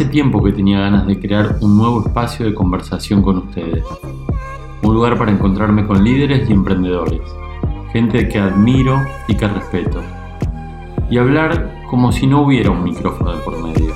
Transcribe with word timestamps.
Hace 0.00 0.08
tiempo 0.08 0.42
que 0.42 0.52
tenía 0.52 0.80
ganas 0.80 1.06
de 1.06 1.20
crear 1.20 1.58
un 1.60 1.76
nuevo 1.76 2.00
espacio 2.06 2.46
de 2.46 2.54
conversación 2.54 3.20
con 3.20 3.36
ustedes. 3.36 3.84
Un 4.82 4.94
lugar 4.94 5.18
para 5.18 5.30
encontrarme 5.30 5.86
con 5.86 6.02
líderes 6.02 6.48
y 6.48 6.54
emprendedores. 6.54 7.20
Gente 7.92 8.26
que 8.26 8.38
admiro 8.38 8.98
y 9.28 9.34
que 9.34 9.46
respeto. 9.46 10.00
Y 11.10 11.18
hablar 11.18 11.82
como 11.90 12.12
si 12.12 12.26
no 12.26 12.40
hubiera 12.40 12.70
un 12.70 12.82
micrófono 12.82 13.36
de 13.36 13.42
por 13.42 13.62
medio. 13.62 13.94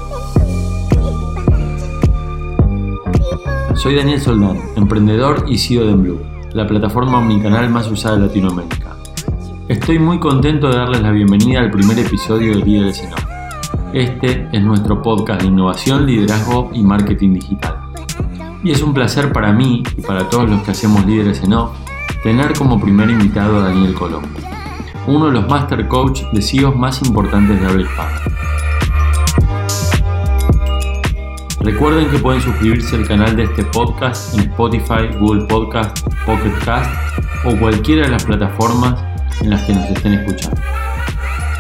Soy 3.75 3.95
Daniel 3.95 4.21
Soldán, 4.21 4.61
emprendedor 4.77 5.47
y 5.49 5.57
CEO 5.57 5.87
de 5.87 5.95
Blue, 5.95 6.21
la 6.53 6.67
plataforma 6.67 7.17
omnicanal 7.17 7.71
más 7.71 7.91
usada 7.91 8.17
de 8.17 8.27
Latinoamérica. 8.27 8.95
Estoy 9.69 9.99
muy 9.99 10.19
contento 10.21 10.69
de 10.69 10.77
darles 10.77 11.01
la 11.01 11.13
bienvenida 11.13 11.61
al 11.61 11.71
primer 11.71 11.99
episodio 11.99 12.59
de 12.59 12.63
Líderes 12.63 13.03
en. 13.03 13.24
Este 13.95 14.49
es 14.51 14.61
nuestro 14.61 15.01
podcast 15.03 15.43
de 15.43 15.47
innovación, 15.47 16.05
liderazgo 16.05 16.69
y 16.75 16.83
marketing 16.83 17.35
digital. 17.35 17.79
Y 18.65 18.73
es 18.73 18.83
un 18.83 18.93
placer 18.93 19.33
para 19.33 19.53
mí 19.53 19.85
y 19.97 20.01
para 20.01 20.29
todos 20.29 20.51
los 20.51 20.63
que 20.63 20.73
hacemos 20.73 21.07
líderes 21.07 21.45
en 21.45 21.53
off 21.53 21.79
tener 22.25 22.55
como 22.55 22.81
primer 22.81 23.09
invitado 23.09 23.59
a 23.59 23.69
Daniel 23.69 23.95
Colombo, 23.95 24.27
uno 25.07 25.27
de 25.27 25.33
los 25.35 25.49
master 25.49 25.87
coach 25.87 26.23
de 26.33 26.43
CEOs 26.43 26.75
más 26.75 27.03
importantes 27.03 27.61
de 27.61 27.67
habla 27.69 27.83
hispana. 27.83 28.21
Recuerden 31.61 32.11
que 32.11 32.19
pueden 32.19 32.43
suscribirse 32.43 32.97
al 32.97 33.07
canal 33.07 33.37
de 33.37 33.45
este 33.45 33.63
podcast 33.63 34.35
en 34.35 34.51
Spotify, 34.51 35.17
Google 35.21 35.45
Podcast, 35.45 36.05
Pocket 36.27 36.65
Cast 36.65 36.91
o 37.45 37.57
cualquiera 37.61 38.07
de 38.07 38.09
las 38.09 38.25
plataformas 38.25 39.01
en 39.41 39.51
las 39.51 39.63
que 39.63 39.73
nos 39.73 39.89
estén 39.89 40.15
escuchando. 40.15 40.61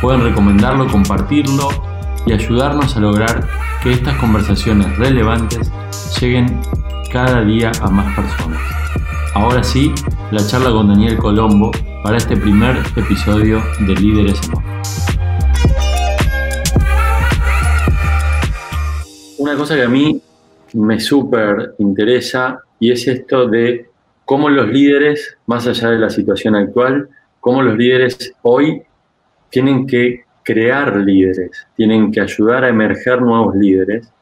Pueden 0.00 0.22
recomendarlo, 0.24 0.88
compartirlo 0.88 1.93
y 2.26 2.32
ayudarnos 2.32 2.96
a 2.96 3.00
lograr 3.00 3.46
que 3.82 3.92
estas 3.92 4.16
conversaciones 4.18 4.96
relevantes 4.96 5.70
lleguen 6.20 6.60
cada 7.12 7.44
día 7.44 7.70
a 7.80 7.90
más 7.90 8.14
personas. 8.14 8.60
Ahora 9.34 9.62
sí, 9.62 9.92
la 10.30 10.46
charla 10.46 10.70
con 10.70 10.88
Daniel 10.88 11.18
Colombo 11.18 11.70
para 12.02 12.16
este 12.16 12.36
primer 12.36 12.76
episodio 12.96 13.62
de 13.80 13.94
Líderes 13.94 14.40
en 14.42 14.54
Una 19.38 19.56
cosa 19.56 19.74
que 19.74 19.82
a 19.82 19.88
mí 19.88 20.20
me 20.74 21.00
súper 21.00 21.74
interesa 21.78 22.60
y 22.80 22.90
es 22.90 23.06
esto 23.06 23.46
de 23.48 23.88
cómo 24.24 24.48
los 24.48 24.68
líderes, 24.68 25.36
más 25.46 25.66
allá 25.66 25.90
de 25.90 25.98
la 25.98 26.10
situación 26.10 26.54
actual, 26.56 27.08
cómo 27.40 27.62
los 27.62 27.76
líderes 27.76 28.32
hoy 28.42 28.82
tienen 29.50 29.86
que 29.86 30.23
crear 30.44 30.96
líderes, 30.96 31.66
tienen 31.76 32.12
que 32.12 32.20
ayudar 32.20 32.64
a 32.64 32.68
emerger 32.68 33.20
nuevos 33.22 33.56
líderes. 33.56 34.12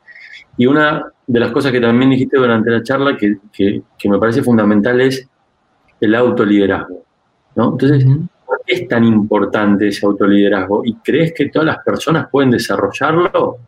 Y 0.57 0.67
una 0.67 1.13
de 1.27 1.41
las 1.41 1.51
cosas 1.51 1.73
que 1.73 1.81
también 1.81 2.11
dijiste 2.11 2.39
durante 2.39 2.71
la 2.71 2.83
charla 2.83 3.17
que, 3.17 3.83
me 4.09 4.19
parece 4.19 4.43
fundamental 4.43 5.01
es 5.01 5.29
el 6.01 6.15
autoliderazgo. 6.15 7.05
¿no? 7.57 7.73
Entonces, 7.73 8.05
¿por 8.47 8.61
qué 8.65 8.75
es 8.75 8.89
tan 8.89 9.05
importante 9.05 9.89
ese 9.89 10.07
autoliderazgo? 10.07 10.83
¿Y 10.85 10.95
crees 10.97 11.33
que 11.35 11.49
todas 11.49 11.67
las 11.67 11.79
personas 11.85 12.29
pueden 12.31 12.51
desarrollarlo? 12.51 13.59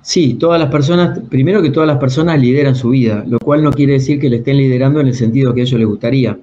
Sí, 0.00 0.34
todas 0.34 0.58
las 0.58 0.70
personas, 0.70 1.18
primero 1.28 1.60
que 1.60 1.70
todas 1.70 1.86
las 1.86 1.98
personas 1.98 2.40
lideran 2.40 2.74
su 2.74 2.90
vida, 2.90 3.24
lo 3.28 3.38
cual 3.38 3.62
no 3.62 3.72
quiere 3.72 3.94
decir 3.94 4.18
que 4.18 4.30
le 4.30 4.36
estén 4.36 4.56
liderando 4.56 5.00
en 5.00 5.08
el 5.08 5.14
sentido 5.14 5.52
que 5.52 5.60
a 5.60 5.64
ellos 5.64 5.78
les 5.78 5.88
gustaría. 5.88 6.38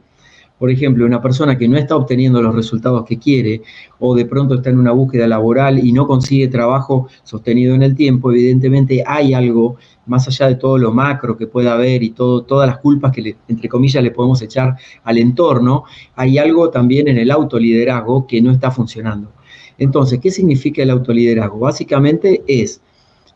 Por 0.57 0.71
ejemplo, 0.71 1.05
una 1.05 1.21
persona 1.21 1.57
que 1.57 1.67
no 1.67 1.77
está 1.77 1.95
obteniendo 1.95 2.41
los 2.41 2.55
resultados 2.55 3.05
que 3.05 3.19
quiere 3.19 3.61
o 3.99 4.15
de 4.15 4.25
pronto 4.25 4.55
está 4.55 4.69
en 4.69 4.79
una 4.79 4.91
búsqueda 4.91 5.27
laboral 5.27 5.85
y 5.85 5.91
no 5.91 6.07
consigue 6.07 6.47
trabajo 6.47 7.07
sostenido 7.23 7.75
en 7.75 7.83
el 7.83 7.95
tiempo, 7.95 8.31
evidentemente 8.31 9.03
hay 9.05 9.33
algo 9.33 9.75
más 10.05 10.27
allá 10.27 10.47
de 10.47 10.55
todo 10.55 10.77
lo 10.77 10.93
macro 10.93 11.37
que 11.37 11.47
pueda 11.47 11.73
haber 11.73 12.03
y 12.03 12.11
todo, 12.11 12.43
todas 12.43 12.69
las 12.69 12.77
culpas 12.77 13.11
que, 13.11 13.35
entre 13.47 13.67
comillas, 13.67 14.03
le 14.03 14.11
podemos 14.11 14.41
echar 14.41 14.75
al 15.03 15.17
entorno, 15.17 15.83
hay 16.15 16.37
algo 16.37 16.69
también 16.69 17.07
en 17.07 17.17
el 17.17 17.31
autoliderazgo 17.31 18.25
que 18.27 18.41
no 18.41 18.51
está 18.51 18.71
funcionando. 18.71 19.31
Entonces, 19.77 20.19
¿qué 20.19 20.31
significa 20.31 20.83
el 20.83 20.89
autoliderazgo? 20.89 21.59
Básicamente 21.59 22.43
es 22.47 22.81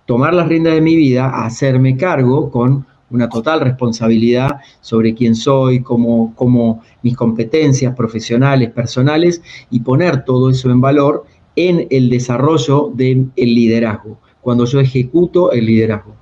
tomar 0.06 0.34
las 0.34 0.48
riendas 0.48 0.74
de 0.74 0.82
mi 0.82 0.96
vida, 0.96 1.44
hacerme 1.44 1.98
cargo 1.98 2.50
con 2.50 2.86
una 3.12 3.30
total 3.30 3.62
responsabilidad 3.62 4.58
sobre 4.82 5.14
quién 5.14 5.36
soy, 5.36 5.82
cómo, 5.82 6.34
cómo 6.36 6.82
mis 7.02 7.16
competencias 7.16 7.96
profesionales, 7.96 8.72
personales, 8.72 9.42
y 9.70 9.80
poner 9.80 10.24
todo 10.24 10.50
eso 10.50 10.70
en 10.70 10.82
valor 10.82 11.26
en 11.56 11.88
el 11.90 12.10
desarrollo 12.10 12.92
del 12.94 13.32
liderazgo, 13.36 14.20
cuando 14.42 14.66
yo 14.66 14.80
ejecuto 14.80 15.52
el 15.52 15.66
liderazgo. 15.66 16.16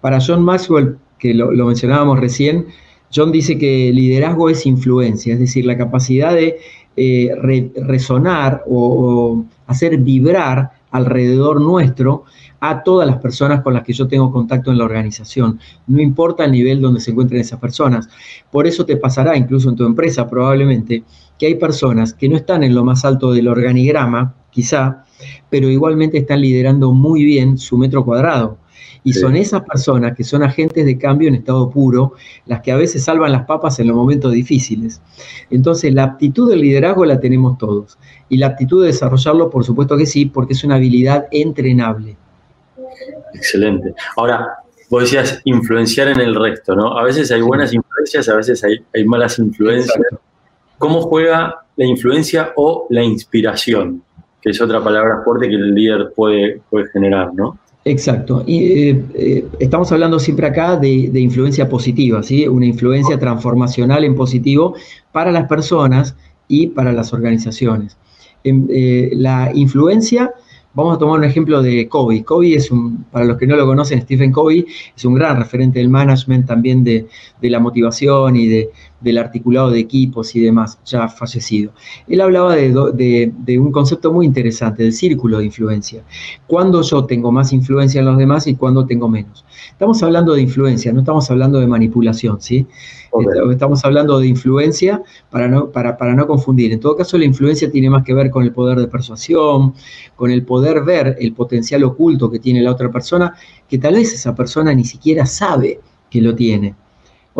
Para 0.00 0.18
John 0.24 0.44
Maxwell, 0.44 0.96
que 1.18 1.34
lo, 1.34 1.50
mencionábamos 1.66 2.20
recién, 2.20 2.66
John 3.14 3.32
dice 3.32 3.58
que 3.58 3.90
liderazgo 3.92 4.48
es 4.48 4.66
influencia, 4.66 5.34
es 5.34 5.40
decir, 5.40 5.66
la 5.66 5.76
capacidad 5.76 6.34
de 6.34 6.58
eh, 6.96 7.72
resonar 7.76 8.64
o 8.68 9.44
hacer 9.66 9.98
vibrar 9.98 10.70
alrededor 10.90 11.60
nuestro 11.60 12.24
a 12.60 12.82
todas 12.82 13.06
las 13.06 13.18
personas 13.18 13.62
con 13.62 13.74
las 13.74 13.84
que 13.84 13.92
yo 13.92 14.08
tengo 14.08 14.32
contacto 14.32 14.70
en 14.70 14.78
la 14.78 14.84
organización, 14.84 15.60
no 15.86 16.00
importa 16.00 16.44
el 16.44 16.52
nivel 16.52 16.80
donde 16.80 17.00
se 17.00 17.12
encuentren 17.12 17.40
esas 17.40 17.60
personas. 17.60 18.08
Por 18.50 18.66
eso 18.66 18.84
te 18.84 18.96
pasará 18.96 19.36
incluso 19.36 19.68
en 19.68 19.76
tu 19.76 19.84
empresa 19.84 20.28
probablemente 20.28 21.04
que 21.38 21.46
hay 21.46 21.54
personas 21.54 22.12
que 22.12 22.28
no 22.28 22.36
están 22.36 22.64
en 22.64 22.74
lo 22.74 22.84
más 22.84 23.04
alto 23.04 23.32
del 23.32 23.48
organigrama, 23.48 24.34
quizá, 24.50 25.04
pero 25.50 25.68
igualmente 25.68 26.18
están 26.18 26.40
liderando 26.40 26.92
muy 26.92 27.24
bien 27.24 27.58
su 27.58 27.78
metro 27.78 28.04
cuadrado. 28.04 28.58
Y 29.08 29.14
son 29.14 29.36
esas 29.36 29.62
personas 29.62 30.14
que 30.14 30.22
son 30.22 30.42
agentes 30.42 30.84
de 30.84 30.98
cambio 30.98 31.28
en 31.28 31.36
estado 31.36 31.70
puro, 31.70 32.12
las 32.44 32.60
que 32.60 32.72
a 32.72 32.76
veces 32.76 33.04
salvan 33.04 33.32
las 33.32 33.46
papas 33.46 33.80
en 33.80 33.86
los 33.86 33.96
momentos 33.96 34.32
difíciles. 34.32 35.00
Entonces, 35.48 35.94
la 35.94 36.04
aptitud 36.04 36.50
del 36.50 36.60
liderazgo 36.60 37.06
la 37.06 37.18
tenemos 37.18 37.56
todos. 37.56 37.96
Y 38.28 38.36
la 38.36 38.48
aptitud 38.48 38.82
de 38.82 38.88
desarrollarlo, 38.88 39.48
por 39.48 39.64
supuesto 39.64 39.96
que 39.96 40.04
sí, 40.04 40.26
porque 40.26 40.52
es 40.52 40.62
una 40.62 40.74
habilidad 40.74 41.26
entrenable. 41.30 42.18
Excelente. 43.32 43.94
Ahora, 44.14 44.58
vos 44.90 45.04
decías 45.04 45.40
influenciar 45.44 46.08
en 46.08 46.20
el 46.20 46.34
resto, 46.34 46.76
¿no? 46.76 46.98
A 46.98 47.02
veces 47.02 47.30
hay 47.32 47.40
buenas 47.40 47.72
influencias, 47.72 48.28
a 48.28 48.36
veces 48.36 48.62
hay, 48.62 49.04
malas 49.06 49.38
influencias. 49.38 49.96
¿Cómo 50.76 51.00
juega 51.00 51.62
la 51.76 51.84
influencia 51.86 52.52
o 52.56 52.86
la 52.90 53.02
inspiración? 53.02 54.02
Que 54.42 54.50
es 54.50 54.60
otra 54.60 54.84
palabra 54.84 55.22
fuerte 55.24 55.48
que 55.48 55.54
el 55.54 55.74
líder 55.74 56.12
puede, 56.14 56.60
puede 56.68 56.90
generar, 56.90 57.32
¿no? 57.32 57.58
Exacto. 57.84 58.44
Y, 58.46 58.64
eh, 58.64 59.04
eh, 59.14 59.48
estamos 59.60 59.90
hablando 59.92 60.18
siempre 60.18 60.46
acá 60.46 60.76
de, 60.76 61.10
influencia 61.20 61.68
positiva, 61.68 62.22
¿sí? 62.22 62.46
Una 62.46 62.66
influencia 62.66 63.18
transformacional 63.18 64.04
en 64.04 64.14
positivo 64.14 64.74
para 65.12 65.32
las 65.32 65.48
personas 65.48 66.14
y 66.48 66.68
para 66.68 66.92
las 66.92 67.12
organizaciones. 67.12 67.96
Em, 68.44 68.66
eh, 68.70 69.10
la 69.14 69.50
influencia 69.54 70.32
Vamos 70.74 70.96
a 70.96 70.98
tomar 70.98 71.18
un 71.18 71.24
ejemplo 71.24 71.62
de 71.62 71.88
Covey. 71.88 72.22
Covey 72.22 72.54
es 72.54 72.70
un, 72.70 73.04
para 73.04 73.24
los 73.24 73.36
que 73.36 73.46
no 73.46 73.56
lo 73.56 73.66
conocen, 73.66 74.02
Stephen 74.02 74.30
Covey 74.30 74.66
es 74.96 75.04
un 75.04 75.14
gran 75.14 75.38
referente 75.38 75.78
del 75.78 75.88
management, 75.88 76.46
también 76.46 76.84
de, 76.84 77.06
la 77.40 77.58
motivación 77.58 78.36
y 78.36 78.46
de, 78.46 78.70
del 79.00 79.18
articulado 79.18 79.70
de 79.70 79.80
equipos 79.80 80.36
y 80.36 80.40
demás, 80.40 80.78
ya 80.84 81.08
fallecido. 81.08 81.72
Él 82.06 82.20
hablaba 82.20 82.54
de, 82.54 83.32
de, 83.34 83.58
un 83.58 83.72
concepto 83.72 84.12
muy 84.12 84.26
interesante, 84.26 84.82
del 84.82 84.92
círculo 84.92 85.38
de 85.38 85.46
influencia. 85.46 86.02
Cuando 86.46 86.82
yo 86.82 87.04
tengo 87.06 87.32
más 87.32 87.52
influencia 87.52 88.00
en 88.00 88.06
los 88.06 88.18
demás 88.18 88.46
y 88.46 88.54
cuando 88.54 88.84
tengo 88.86 89.08
menos. 89.08 89.44
Estamos 89.70 90.02
hablando 90.02 90.34
de 90.34 90.42
influencia, 90.42 90.92
no 90.92 91.00
estamos 91.00 91.30
hablando 91.30 91.60
de 91.60 91.66
manipulación, 91.66 92.40
¿sí? 92.40 92.66
Estamos 93.50 93.84
hablando 93.84 94.18
de 94.18 94.28
influencia 94.28 95.02
para 95.30 95.48
no, 95.48 95.70
para, 95.70 95.96
para 95.96 96.14
no 96.14 96.26
confundir. 96.26 96.72
En 96.72 96.80
todo 96.80 96.96
caso, 96.96 97.16
la 97.18 97.24
influencia 97.24 97.70
tiene 97.70 97.90
más 97.90 98.04
que 98.04 98.14
ver 98.14 98.30
con 98.30 98.42
el 98.42 98.52
poder 98.52 98.78
de 98.78 98.88
persuasión, 98.88 99.74
con 100.14 100.30
el 100.30 100.44
poder 100.44 100.82
ver 100.82 101.16
el 101.18 101.32
potencial 101.32 101.84
oculto 101.84 102.30
que 102.30 102.38
tiene 102.38 102.62
la 102.62 102.72
otra 102.72 102.90
persona, 102.90 103.34
que 103.68 103.78
tal 103.78 103.94
vez 103.94 104.12
esa 104.12 104.34
persona 104.34 104.74
ni 104.74 104.84
siquiera 104.84 105.26
sabe 105.26 105.80
que 106.10 106.20
lo 106.20 106.34
tiene. 106.34 106.74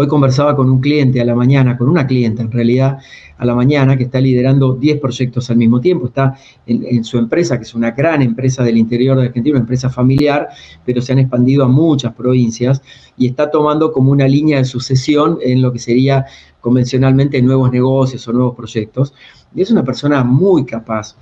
Hoy 0.01 0.07
conversaba 0.07 0.55
con 0.55 0.71
un 0.71 0.81
cliente 0.81 1.21
a 1.21 1.25
la 1.25 1.35
mañana, 1.35 1.77
con 1.77 1.89
una 1.89 2.07
clienta 2.07 2.41
en 2.41 2.53
realidad, 2.53 2.99
a 3.37 3.45
la 3.45 3.53
mañana, 3.57 3.97
que 3.97 4.05
está 4.05 4.21
liderando 4.21 4.75
10 4.75 5.01
proyectos 5.01 5.51
al 5.51 5.57
mismo 5.57 5.81
tiempo. 5.81 6.07
Está 6.07 6.39
en, 6.67 7.03
su 7.03 7.19
empresa, 7.19 7.57
que 7.57 7.65
es 7.65 7.75
una 7.75 7.91
gran 7.91 8.23
empresa 8.23 8.63
del 8.63 8.79
interior 8.79 9.19
de 9.19 9.27
Argentina, 9.27 9.57
una 9.57 9.63
empresa 9.63 9.91
familiar, 9.91 10.51
pero 10.85 11.03
se 11.03 11.11
han 11.11 11.19
expandido 11.19 11.65
a 11.65 11.69
muchas 11.69 12.15
provincias 12.15 12.81
y 13.17 13.27
está 13.27 13.51
tomando 13.51 13.91
como 13.91 14.13
una 14.13 14.29
línea 14.29 14.59
de 14.59 14.67
sucesión 14.67 15.41
en 15.43 15.63
lo 15.63 15.73
que 15.73 15.81
sería 15.81 16.27
convencionalmente 16.61 17.43
nuevos 17.43 17.73
negocios 17.73 18.29
o 18.29 18.33
nuevos 18.33 18.55
proyectos. 18.55 19.13
Y 19.53 19.63
es 19.63 19.73
una 19.73 19.83
persona 19.83 20.23
muy 20.23 20.65
capaz 20.65 21.17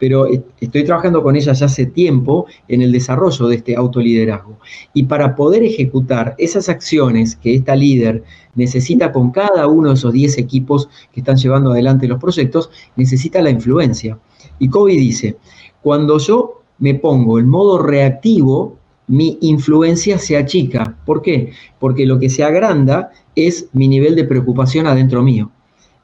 pero 0.00 0.26
estoy 0.58 0.82
trabajando 0.84 1.22
con 1.22 1.36
ella 1.36 1.52
ya 1.52 1.66
hace 1.66 1.84
tiempo 1.84 2.46
en 2.68 2.80
el 2.80 2.90
desarrollo 2.90 3.48
de 3.48 3.56
este 3.56 3.76
autoliderazgo. 3.76 4.58
Y 4.94 5.02
para 5.02 5.36
poder 5.36 5.62
ejecutar 5.62 6.34
esas 6.38 6.70
acciones 6.70 7.36
que 7.36 7.54
esta 7.54 7.76
líder 7.76 8.24
necesita 8.54 9.12
con 9.12 9.30
cada 9.30 9.66
uno 9.66 9.90
de 9.90 9.94
esos 9.96 10.12
10 10.14 10.38
equipos 10.38 10.88
que 11.12 11.20
están 11.20 11.36
llevando 11.36 11.72
adelante 11.72 12.08
los 12.08 12.18
proyectos, 12.18 12.70
necesita 12.96 13.42
la 13.42 13.50
influencia. 13.50 14.18
Y 14.58 14.70
Kobe 14.70 14.92
dice, 14.92 15.36
cuando 15.82 16.16
yo 16.16 16.62
me 16.78 16.94
pongo 16.94 17.38
en 17.38 17.50
modo 17.50 17.78
reactivo, 17.78 18.78
mi 19.06 19.36
influencia 19.42 20.18
se 20.18 20.38
achica. 20.38 20.96
¿Por 21.04 21.20
qué? 21.20 21.52
Porque 21.78 22.06
lo 22.06 22.18
que 22.18 22.30
se 22.30 22.42
agranda 22.42 23.10
es 23.34 23.68
mi 23.74 23.86
nivel 23.86 24.16
de 24.16 24.24
preocupación 24.24 24.86
adentro 24.86 25.22
mío. 25.22 25.50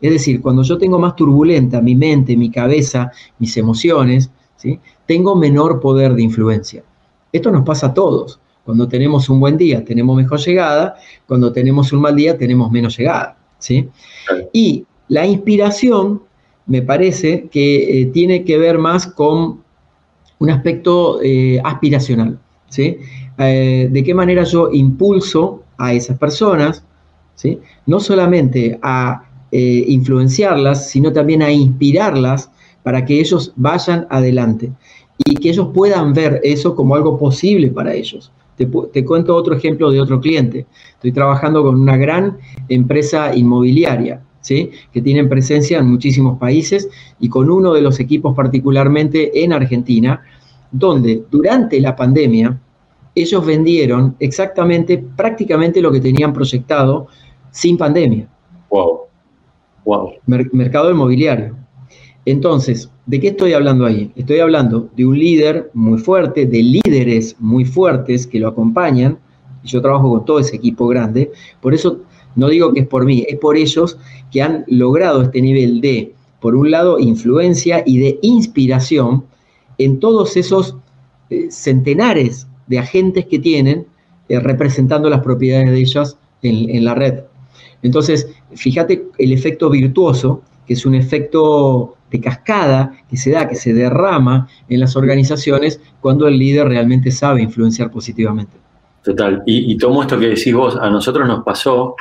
Es 0.00 0.12
decir, 0.12 0.42
cuando 0.42 0.62
yo 0.62 0.76
tengo 0.76 0.98
más 0.98 1.16
turbulenta 1.16 1.80
mi 1.80 1.94
mente, 1.94 2.36
mi 2.36 2.50
cabeza, 2.50 3.10
mis 3.38 3.56
emociones, 3.56 4.30
¿sí? 4.56 4.78
tengo 5.06 5.34
menor 5.34 5.80
poder 5.80 6.14
de 6.14 6.22
influencia. 6.22 6.84
Esto 7.32 7.50
nos 7.50 7.64
pasa 7.64 7.88
a 7.88 7.94
todos. 7.94 8.40
Cuando 8.64 8.88
tenemos 8.88 9.28
un 9.28 9.38
buen 9.38 9.56
día 9.56 9.84
tenemos 9.84 10.16
mejor 10.16 10.40
llegada, 10.40 10.96
cuando 11.26 11.52
tenemos 11.52 11.92
un 11.92 12.00
mal 12.00 12.16
día 12.16 12.36
tenemos 12.36 12.70
menos 12.70 12.96
llegada. 12.98 13.38
¿sí? 13.58 13.88
Y 14.52 14.84
la 15.08 15.24
inspiración 15.24 16.22
me 16.66 16.82
parece 16.82 17.48
que 17.48 18.00
eh, 18.00 18.06
tiene 18.06 18.44
que 18.44 18.58
ver 18.58 18.78
más 18.78 19.06
con 19.06 19.62
un 20.38 20.50
aspecto 20.50 21.20
eh, 21.22 21.60
aspiracional. 21.62 22.38
¿sí? 22.68 22.98
Eh, 23.38 23.88
de 23.90 24.02
qué 24.02 24.14
manera 24.14 24.42
yo 24.42 24.70
impulso 24.72 25.62
a 25.78 25.92
esas 25.92 26.18
personas, 26.18 26.84
¿sí? 27.34 27.60
no 27.86 28.00
solamente 28.00 28.78
a 28.82 29.25
influenciarlas, 29.52 30.90
sino 30.90 31.12
también 31.12 31.42
a 31.42 31.50
inspirarlas 31.50 32.50
para 32.82 33.04
que 33.04 33.20
ellos 33.20 33.52
vayan 33.56 34.06
adelante 34.10 34.72
y 35.24 35.34
que 35.36 35.50
ellos 35.50 35.68
puedan 35.72 36.12
ver 36.12 36.40
eso 36.44 36.74
como 36.74 36.94
algo 36.94 37.18
posible 37.18 37.68
para 37.68 37.94
ellos. 37.94 38.32
Te, 38.56 38.66
te, 38.92 39.04
cuento 39.04 39.36
otro 39.36 39.54
ejemplo 39.54 39.90
de 39.90 40.00
otro 40.00 40.20
cliente. 40.20 40.66
Estoy 40.94 41.12
trabajando 41.12 41.62
con 41.62 41.80
una 41.80 41.96
gran 41.96 42.38
empresa 42.68 43.34
inmobiliaria 43.34 44.22
que 44.46 45.02
tienen 45.02 45.28
presencia 45.28 45.78
en 45.78 45.86
muchísimos 45.86 46.38
países 46.38 46.88
y 47.18 47.28
con 47.28 47.50
uno 47.50 47.72
de 47.72 47.80
los 47.80 47.98
equipos 48.00 48.34
particularmente 48.34 49.42
en 49.42 49.52
Argentina, 49.52 50.22
donde 50.70 51.24
durante 51.30 51.80
la 51.80 51.96
pandemia 51.96 52.58
ellos 53.14 53.44
vendieron 53.44 54.14
exactamente, 54.20 55.02
prácticamente 55.16 55.80
lo 55.80 55.90
que 55.90 56.00
tenían 56.00 56.32
proyectado 56.32 57.08
sin 57.50 57.76
pandemia. 57.76 58.28
Wow. 58.70 59.05
Mercado 60.26 60.90
inmobiliario. 60.90 61.56
Entonces, 62.24 62.90
¿de 63.06 63.20
qué 63.20 63.28
estoy 63.28 63.52
hablando 63.52 63.86
ahí? 63.86 64.10
Estoy 64.16 64.40
hablando 64.40 64.88
de 64.96 65.06
un 65.06 65.18
líder 65.18 65.70
muy 65.74 65.98
fuerte, 65.98 66.46
de 66.46 66.62
líderes 66.62 67.36
muy 67.38 67.64
fuertes 67.64 68.26
que 68.26 68.40
lo 68.40 68.48
acompañan. 68.48 69.18
Yo 69.64 69.80
trabajo 69.80 70.10
con 70.10 70.24
todo 70.24 70.40
ese 70.40 70.56
equipo 70.56 70.88
grande. 70.88 71.30
Por 71.60 71.72
eso 71.72 72.00
no 72.34 72.48
digo 72.48 72.72
que 72.72 72.80
es 72.80 72.86
por 72.86 73.04
mí, 73.04 73.24
es 73.28 73.38
por 73.38 73.56
ellos 73.56 73.98
que 74.30 74.42
han 74.42 74.64
logrado 74.66 75.22
este 75.22 75.40
nivel 75.40 75.80
de, 75.80 76.14
por 76.40 76.54
un 76.54 76.70
lado, 76.70 76.98
influencia 76.98 77.82
y 77.86 77.98
de 77.98 78.18
inspiración 78.22 79.24
en 79.78 80.00
todos 80.00 80.36
esos 80.36 80.76
eh, 81.30 81.46
centenares 81.50 82.46
de 82.66 82.78
agentes 82.78 83.26
que 83.26 83.38
tienen 83.38 83.86
eh, 84.28 84.40
representando 84.40 85.08
las 85.08 85.22
propiedades 85.22 85.70
de 85.70 85.80
ellas 85.80 86.18
en, 86.42 86.84
la 86.84 86.94
red. 86.94 87.20
Entonces, 87.82 88.28
fíjate 88.54 89.06
el 89.18 89.32
efecto 89.32 89.70
virtuoso, 89.70 90.42
que 90.66 90.74
es 90.74 90.84
un 90.86 90.94
efecto 90.94 91.96
de 92.10 92.20
cascada 92.20 92.92
que 93.08 93.16
se 93.16 93.30
da, 93.30 93.48
que 93.48 93.56
se 93.56 93.72
derrama 93.72 94.48
en 94.68 94.80
las 94.80 94.96
organizaciones 94.96 95.80
cuando 96.00 96.26
el 96.28 96.38
líder 96.38 96.68
realmente 96.68 97.10
sabe 97.10 97.42
influenciar 97.42 97.90
positivamente. 97.90 98.56
Total. 99.02 99.42
Y, 99.46 99.72
y 99.72 99.76
tomo 99.76 100.02
esto 100.02 100.18
que 100.18 100.28
decís 100.28 100.54
vos, 100.54 100.76
a 100.76 100.90
nosotros 100.90 101.26
nos 101.28 101.44
pasó 101.44 101.94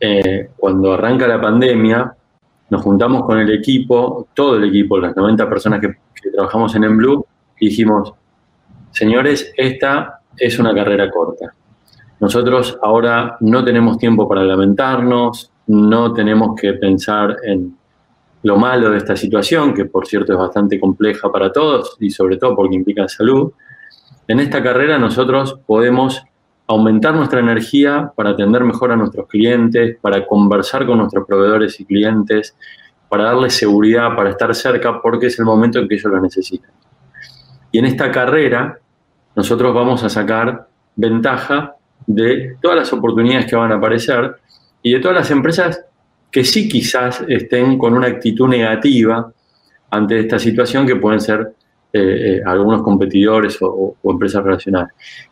eh, 0.00 0.48
cuando 0.56 0.94
arranca 0.94 1.28
la 1.28 1.38
pandemia, 1.38 2.16
nos 2.70 2.82
juntamos 2.82 3.24
con 3.24 3.38
el 3.38 3.52
equipo, 3.52 4.28
todo 4.32 4.56
el 4.56 4.64
equipo, 4.64 4.98
las 4.98 5.14
90 5.14 5.48
personas 5.48 5.80
que, 5.80 5.94
trabajamos 6.32 6.74
en 6.74 6.96
Blue, 6.96 7.26
y 7.58 7.68
dijimos, 7.68 8.12
señores, 8.90 9.52
esta 9.56 10.20
es 10.36 10.58
una 10.58 10.74
carrera 10.74 11.10
corta. 11.10 11.54
Nosotros 12.20 12.78
ahora 12.82 13.38
no 13.40 13.64
tenemos 13.64 13.96
tiempo 13.96 14.28
para 14.28 14.44
lamentarnos, 14.44 15.50
no 15.66 16.12
tenemos 16.12 16.54
que 16.60 16.74
pensar 16.74 17.36
en 17.44 17.76
lo 18.42 18.56
malo 18.56 18.90
de 18.90 18.98
esta 18.98 19.16
situación, 19.16 19.74
que 19.74 19.86
por 19.86 20.06
cierto 20.06 20.32
es 20.32 20.38
bastante 20.38 20.78
compleja 20.78 21.32
para 21.32 21.50
todos 21.50 21.96
y 21.98 22.10
sobre 22.10 22.36
todo 22.36 22.54
porque 22.54 22.76
implica 22.76 23.08
salud. 23.08 23.52
En 24.28 24.38
esta 24.38 24.62
carrera 24.62 24.98
nosotros 24.98 25.58
podemos 25.66 26.22
aumentar 26.66 27.14
nuestra 27.14 27.40
energía 27.40 28.12
para 28.14 28.30
atender 28.30 28.64
mejor 28.64 28.92
a 28.92 28.96
nuestros 28.96 29.26
clientes, 29.26 29.96
para 30.00 30.26
conversar 30.26 30.86
con 30.86 30.98
nuestros 30.98 31.26
proveedores 31.26 31.80
y 31.80 31.84
clientes, 31.84 32.54
para 33.08 33.24
darles 33.24 33.54
seguridad, 33.54 34.14
para 34.14 34.30
estar 34.30 34.54
cerca, 34.54 35.02
porque 35.02 35.26
es 35.26 35.38
el 35.38 35.44
momento 35.44 35.78
en 35.78 35.88
que 35.88 35.96
ellos 35.96 36.12
lo 36.12 36.20
necesitan. 36.20 36.70
Y 37.72 37.78
en 37.78 37.86
esta 37.86 38.10
carrera, 38.12 38.78
nosotros 39.34 39.74
vamos 39.74 40.04
a 40.04 40.08
sacar 40.08 40.68
ventaja 40.94 41.76
de 42.14 42.56
todas 42.60 42.76
las 42.76 42.92
oportunidades 42.92 43.46
que 43.46 43.56
van 43.56 43.72
a 43.72 43.76
aparecer 43.76 44.36
y 44.82 44.92
de 44.92 45.00
todas 45.00 45.16
las 45.16 45.30
empresas 45.30 45.84
que 46.30 46.44
sí 46.44 46.68
quizás 46.68 47.24
estén 47.28 47.76
con 47.76 47.94
una 47.94 48.06
actitud 48.06 48.48
negativa 48.48 49.32
ante 49.90 50.20
esta 50.20 50.38
situación, 50.38 50.86
que 50.86 50.96
pueden 50.96 51.20
ser 51.20 51.52
eh, 51.92 52.00
eh, 52.00 52.42
algunos 52.46 52.82
competidores 52.82 53.60
o, 53.60 53.96
o 54.00 54.10
empresas 54.12 54.44
relacionadas. 54.44 54.90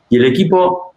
Y 0.08 0.16
el 0.16 0.24
equipo 0.24 0.88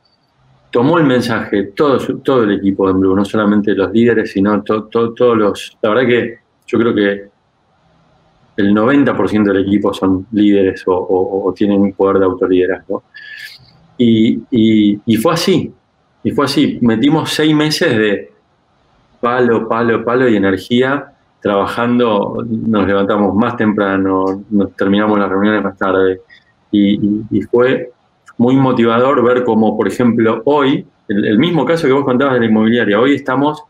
tomó 0.72 0.98
el 0.98 1.06
mensaje, 1.06 1.64
todo, 1.76 2.00
todo 2.20 2.44
el 2.44 2.54
equipo 2.54 2.88
de 2.88 2.94
Blue, 2.94 3.16
no 3.16 3.26
solamente 3.26 3.76
los 3.76 3.92
líderes, 3.92 4.32
sino 4.32 4.64
todos 4.64 5.38
los... 5.38 5.78
La 5.82 5.90
verdad 5.90 6.08
que 6.08 6.38
yo 6.66 6.80
creo 6.80 6.96
que 6.96 7.30
el 8.58 8.74
90% 8.74 9.44
del 9.44 9.68
equipo 9.68 9.94
son 9.94 10.28
líderes 10.32 10.84
o, 10.88 11.54
tienen 11.56 11.94
poder 11.94 12.20
de 12.20 12.26
autoliderazgo. 12.26 13.04
Y, 14.04 14.98
y, 15.06 15.16
fue 15.18 15.34
así, 15.34 15.72
y 16.24 16.32
fue 16.32 16.46
así. 16.46 16.80
Metimos 16.82 17.30
seis 17.30 17.56
meses 17.56 17.96
de 17.96 18.32
palo, 19.20 19.70
palo, 19.70 20.04
palo 20.04 20.28
y 20.28 20.36
energía 20.36 21.14
trabajando, 21.40 22.44
nos 22.48 22.88
levantamos 22.88 23.36
más 23.36 23.56
temprano, 23.58 24.44
nos 24.50 24.76
terminamos 24.76 25.20
las 25.20 25.30
reuniones 25.30 25.64
más 25.64 25.78
tarde. 25.78 26.22
Y, 26.72 27.22
y, 27.30 27.42
fue 27.44 27.92
muy 28.38 28.56
motivador 28.56 29.24
ver 29.24 29.44
cómo, 29.44 29.78
por 29.78 29.88
ejemplo, 29.88 30.42
hoy, 30.46 30.84
el, 31.08 31.38
mismo 31.38 31.64
caso 31.64 31.86
que 31.86 31.94
vos 31.94 32.06
contabas 32.06 32.36
de 32.36 32.40
la 32.40 32.46
inmobiliaria, 32.48 33.00
hoy 33.00 33.14
estamos 33.14 33.64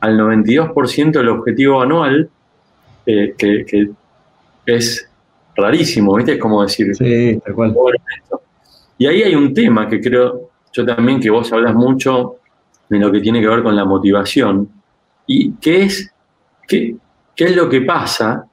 al 0.00 0.18
92% 0.18 1.12
del 1.12 1.28
objetivo 1.28 1.82
anual, 1.82 2.30
eh, 3.04 3.34
que, 3.36 3.90
es 4.64 5.10
rarísimo, 5.54 6.14
¿viste? 6.14 6.32
Es 6.32 6.40
como 6.40 6.62
decir... 6.62 6.94
Sí, 6.96 7.38
tal 7.44 7.54
cual. 7.54 7.74
Y 8.98 9.06
ahí 9.06 9.22
hay 9.22 9.34
un 9.34 9.52
tema 9.52 9.88
que 9.88 10.00
creo 10.00 10.50
yo 10.72 10.84
también 10.84 11.20
que 11.20 11.30
vos 11.30 11.52
hablas 11.52 11.74
mucho 11.74 12.36
de 12.88 12.98
lo 12.98 13.10
que 13.10 13.20
tiene 13.20 13.40
que 13.40 13.48
ver 13.48 13.62
con 13.62 13.76
la 13.76 13.84
motivación, 13.84 14.68
y 15.26 15.52
qué 15.52 15.84
es, 15.84 16.12
qué, 16.66 16.96
qué 17.34 17.44
es 17.44 17.56
lo 17.56 17.68
que 17.68 17.80
pasa 17.82 18.44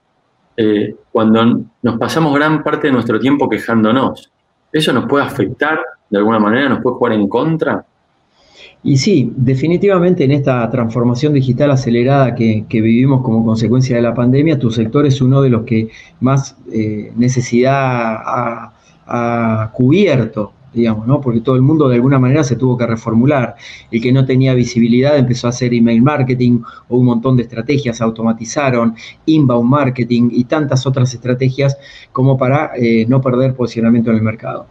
eh, 0.56 0.96
cuando 1.12 1.62
nos 1.82 1.98
pasamos 1.98 2.34
gran 2.36 2.64
parte 2.64 2.88
de 2.88 2.94
nuestro 2.94 3.20
tiempo 3.20 3.50
quejándonos. 3.50 4.32
¿Eso 4.72 4.94
nos 4.94 5.06
puede 5.06 5.26
afectar 5.26 5.80
de 6.10 6.18
alguna 6.18 6.40
manera? 6.40 6.70
¿Nos 6.70 6.82
puede 6.82 6.96
jugar 6.96 7.14
en 7.14 7.28
contra? 7.28 7.86
Y 8.84 8.98
sí, 8.98 9.32
definitivamente 9.36 10.24
en 10.24 10.32
esta 10.32 10.68
transformación 10.70 11.34
digital 11.34 11.72
acelerada 11.72 12.34
que, 12.34 12.66
vivimos 12.70 13.22
como 13.22 13.46
consecuencia 13.46 13.96
de 13.96 14.02
la 14.02 14.14
pandemia, 14.14 14.58
tu 14.58 14.72
sector 14.72 15.06
es 15.06 15.22
uno 15.22 15.42
de 15.42 15.50
los 15.50 15.64
que 15.64 15.90
más 16.20 16.56
eh, 16.72 17.12
necesidad 17.16 17.74
ha, 17.76 18.74
cubierto, 19.74 20.54
digamos, 20.74 21.06
¿no? 21.06 21.20
Porque 21.20 21.42
todo 21.42 21.56
el 21.56 21.62
mundo 21.62 21.90
de 21.90 21.96
alguna 21.96 22.20
manera 22.20 22.44
se 22.44 22.56
tuvo 22.56 22.78
que 22.78 22.88
reformular. 22.88 23.56
El 23.90 24.02
que 24.02 24.12
no 24.12 24.26
tenía 24.26 24.54
visibilidad 24.54 25.18
empezó 25.18 25.48
a 25.48 25.50
hacer 25.50 25.74
email 25.74 26.02
marketing 26.02 26.62
o 26.88 26.98
un 26.98 27.06
montón 27.06 27.36
de 27.36 27.44
estrategias 27.44 28.02
automatizaron, 28.02 28.96
inbound 29.26 29.70
marketing 29.70 30.30
y 30.32 30.46
tantas 30.46 30.86
otras 30.86 31.14
estrategias 31.14 31.78
como 32.12 32.38
para 32.38 32.72
eh, 32.78 33.06
no 33.08 33.22
perder 33.22 33.54
posicionamiento 33.54 34.12
en 34.12 34.18
el 34.18 34.24
mercado. 34.24 34.68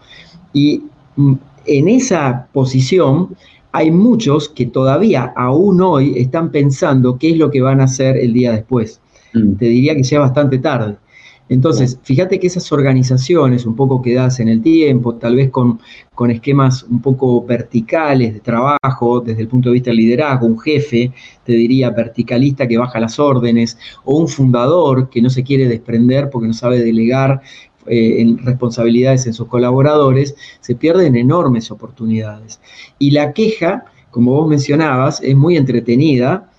Y 0.53 0.83
mm, 1.17 1.35
en 1.67 1.89
esa 1.89 2.47
posición 2.53 3.37
hay 3.73 3.91
muchos 3.91 4.49
que 4.49 4.67
todavía 4.67 5.33
aún 5.37 5.81
hoy 5.81 6.15
están 6.17 6.51
pensando 6.51 7.19
qué 7.19 7.31
es 7.31 7.37
lo 7.37 7.51
que 7.51 7.61
van 7.61 7.81
a 7.81 7.85
hacer 7.85 8.17
el 8.17 8.33
día 8.33 8.53
después. 8.53 9.01
Mm. 9.35 9.55
Te 9.55 9.67
diría 9.67 9.95
que 9.95 10.03
ya 10.03 10.17
es 10.17 10.23
bastante 10.23 10.59
tarde. 10.59 10.97
Entonces, 11.51 11.99
fíjate 12.05 12.39
que 12.39 12.47
esas 12.47 12.71
organizaciones 12.71 13.67
un 13.67 13.75
poco 13.75 14.01
quedadas 14.01 14.39
en 14.39 14.49
el 14.49 14.63
tiempo, 14.63 15.17
tal 15.17 15.35
vez 15.35 15.51
con, 15.51 15.81
con, 16.15 16.31
esquemas 16.31 16.85
un 16.85 17.03
poco 17.03 17.45
verticales 17.45 18.35
de 18.35 18.41
trabajo 18.41 19.21
desde 19.21 19.43
el 19.43 19.49
punto 19.49 19.69
de 19.69 19.73
vista 19.75 19.91
del 19.91 19.97
liderazgo, 19.97 20.47
un 20.47 20.61
jefe, 20.61 21.13
te 21.45 21.53
diría, 21.53 21.91
verticalista 21.91 22.69
que 22.69 22.79
baja 22.79 23.01
las 23.01 23.19
órdenes, 23.19 23.77
o 24.05 24.17
un 24.17 24.29
fundador 24.29 25.11
que 25.11 25.21
no 25.21 25.29
se 25.29 25.43
quiere 25.43 25.67
desprender 25.67 26.31
porque 26.31 26.47
no 26.47 26.55
sabe 26.55 26.85
delegar 26.85 27.43
eh, 27.87 28.21
en 28.21 28.39
responsabilidades 28.39 29.27
en 29.27 29.35
sus 29.35 29.49
colaboradores, 29.49 30.37
se 30.61 30.77
pierden 30.77 31.17
enormes 31.17 31.73
oportunidades. 31.73 32.61
Y 33.01 33.11
la 33.11 33.33
queja, 33.33 33.87
como 34.13 34.35
vos 34.35 34.49
mencionabas, 34.49 35.21
es 35.21 35.35
muy 35.35 35.57
entretenida, 35.57 36.50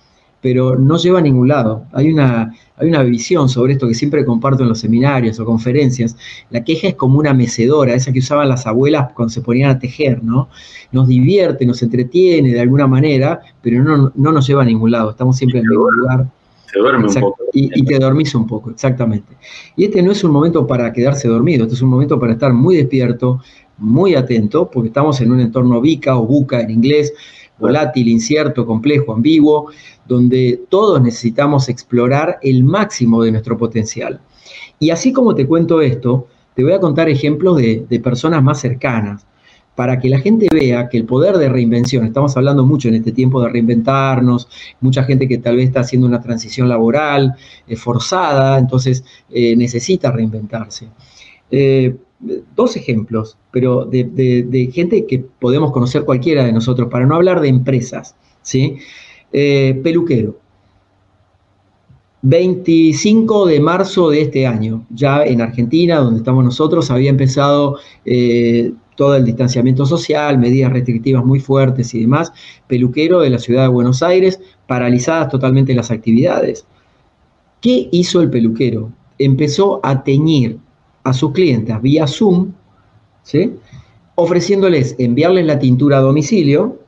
pero 0.42 0.76
no 0.76 0.98
lleva 0.98 1.20
a 1.20 1.22
ningún 1.22 1.48
lado. 1.48 1.86
Hay 1.92 2.12
una, 2.12 2.52
hay 2.76 2.88
una 2.88 3.02
visión 3.04 3.48
sobre 3.48 3.74
esto 3.74 3.86
que 3.86 3.94
siempre 3.94 4.24
comparto 4.24 4.64
en 4.64 4.68
los 4.68 4.80
seminarios 4.80 5.38
o 5.38 5.44
conferencias. 5.44 6.16
La 6.50 6.64
queja 6.64 6.88
es 6.88 6.94
como 6.96 7.20
una 7.20 7.32
mecedora, 7.32 7.94
esa 7.94 8.12
que 8.12 8.18
usaban 8.18 8.48
las 8.48 8.66
abuelas 8.66 9.12
cuando 9.14 9.32
se 9.32 9.40
ponían 9.40 9.70
a 9.70 9.78
tejer, 9.78 10.22
¿no? 10.22 10.48
Nos 10.90 11.06
divierte, 11.06 11.64
nos 11.64 11.80
entretiene 11.80 12.52
de 12.52 12.60
alguna 12.60 12.88
manera, 12.88 13.40
pero 13.62 13.82
no, 13.84 14.12
no 14.16 14.32
nos 14.32 14.46
lleva 14.46 14.62
a 14.62 14.66
ningún 14.66 14.90
lado. 14.90 15.10
Estamos 15.10 15.36
siempre 15.36 15.60
en 15.60 15.66
el 15.66 15.70
mismo 15.70 15.90
lugar. 15.92 16.26
Te 16.72 16.80
duerme 16.80 17.06
un 17.06 17.14
poco. 17.14 17.44
Y, 17.52 17.80
y, 17.80 17.84
te 17.84 17.98
dormís 18.00 18.34
un 18.34 18.46
poco, 18.46 18.70
exactamente. 18.70 19.36
Y 19.76 19.84
este 19.84 20.02
no 20.02 20.10
es 20.10 20.24
un 20.24 20.32
momento 20.32 20.66
para 20.66 20.92
quedarse 20.92 21.28
dormido, 21.28 21.64
este 21.64 21.76
es 21.76 21.82
un 21.82 21.90
momento 21.90 22.18
para 22.18 22.32
estar 22.32 22.52
muy 22.52 22.76
despierto, 22.76 23.40
muy 23.78 24.16
atento, 24.16 24.68
porque 24.70 24.88
estamos 24.88 25.20
en 25.20 25.30
un 25.30 25.40
entorno 25.40 25.80
VICA 25.80 26.16
o 26.16 26.26
buca 26.26 26.60
en 26.60 26.70
inglés, 26.70 27.12
volátil, 27.62 28.08
incierto, 28.08 28.66
complejo, 28.66 29.14
ambiguo, 29.14 29.70
donde 30.06 30.60
todos 30.68 31.00
necesitamos 31.00 31.68
explorar 31.68 32.38
el 32.42 32.64
máximo 32.64 33.22
de 33.22 33.30
nuestro 33.30 33.56
potencial. 33.56 34.20
Y 34.78 34.90
así 34.90 35.12
como 35.12 35.34
te 35.34 35.46
cuento 35.46 35.80
esto, 35.80 36.26
te 36.54 36.62
voy 36.64 36.72
a 36.72 36.80
contar 36.80 37.08
ejemplos 37.08 37.56
de, 37.56 38.00
personas 38.02 38.42
más 38.42 38.60
cercanas, 38.60 39.24
para 39.74 39.98
que 39.98 40.10
la 40.10 40.18
gente 40.18 40.48
vea 40.52 40.90
que 40.90 40.98
el 40.98 41.06
poder 41.06 41.38
de 41.38 41.48
reinvención, 41.48 42.04
estamos 42.04 42.36
hablando 42.36 42.66
mucho 42.66 42.88
en 42.88 42.96
este 42.96 43.12
tiempo 43.12 43.40
de 43.40 43.48
reinventarnos, 43.48 44.48
mucha 44.80 45.02
gente 45.04 45.26
que 45.26 45.38
tal 45.38 45.56
vez 45.56 45.66
está 45.68 45.80
haciendo 45.80 46.06
una 46.06 46.20
transición 46.20 46.68
laboral 46.68 47.34
eh, 47.66 47.76
forzada, 47.76 48.58
entonces 48.58 49.02
eh, 49.30 49.56
necesita 49.56 50.10
reinventarse. 50.10 50.88
Eh, 51.50 51.96
dos 52.54 52.76
ejemplos, 52.76 53.36
pero 53.50 53.84
de, 53.84 54.70
gente 54.72 55.06
que 55.06 55.18
podemos 55.18 55.72
conocer 55.72 56.04
cualquiera 56.04 56.44
de 56.44 56.52
nosotros, 56.52 56.88
para 56.88 57.06
no 57.06 57.16
hablar 57.16 57.40
de 57.40 57.48
empresas, 57.48 58.14
¿sí? 58.42 58.78
peluquero. 59.30 60.36
25 62.22 63.46
de 63.46 63.60
marzo 63.60 64.10
de 64.10 64.22
este 64.22 64.46
año, 64.46 64.86
ya 64.90 65.24
en 65.24 65.40
Argentina, 65.40 65.98
donde 65.98 66.18
estamos 66.18 66.44
nosotros, 66.44 66.90
había 66.90 67.10
empezado 67.10 67.78
eh, 68.04 68.72
todo 68.96 69.16
el 69.16 69.24
distanciamiento 69.24 69.84
social, 69.86 70.38
medidas 70.38 70.72
restrictivas 70.72 71.24
muy 71.24 71.40
fuertes 71.40 71.92
y 71.94 72.00
demás, 72.00 72.32
peluquero 72.68 73.20
de 73.20 73.30
la 73.30 73.40
ciudad 73.40 73.62
de 73.62 73.68
Buenos 73.68 74.04
Aires, 74.04 74.40
paralizadas 74.68 75.30
totalmente 75.30 75.74
las 75.74 75.90
actividades. 75.90 76.64
¿Qué 77.60 77.88
hizo 77.90 78.20
el 78.22 78.30
peluquero? 78.30 78.92
Empezó 79.18 79.80
a 79.82 80.04
teñir 80.04 80.58
a 81.04 81.12
sus 81.12 81.32
clientes 81.32 81.80
vía 81.82 82.06
Zoom, 82.06 82.52
¿sí? 83.22 83.52
ofreciéndoles 84.14 84.94
enviarles 84.98 85.46
la 85.46 85.58
tintura 85.58 85.98
a 85.98 86.00
domicilio, 86.00 86.78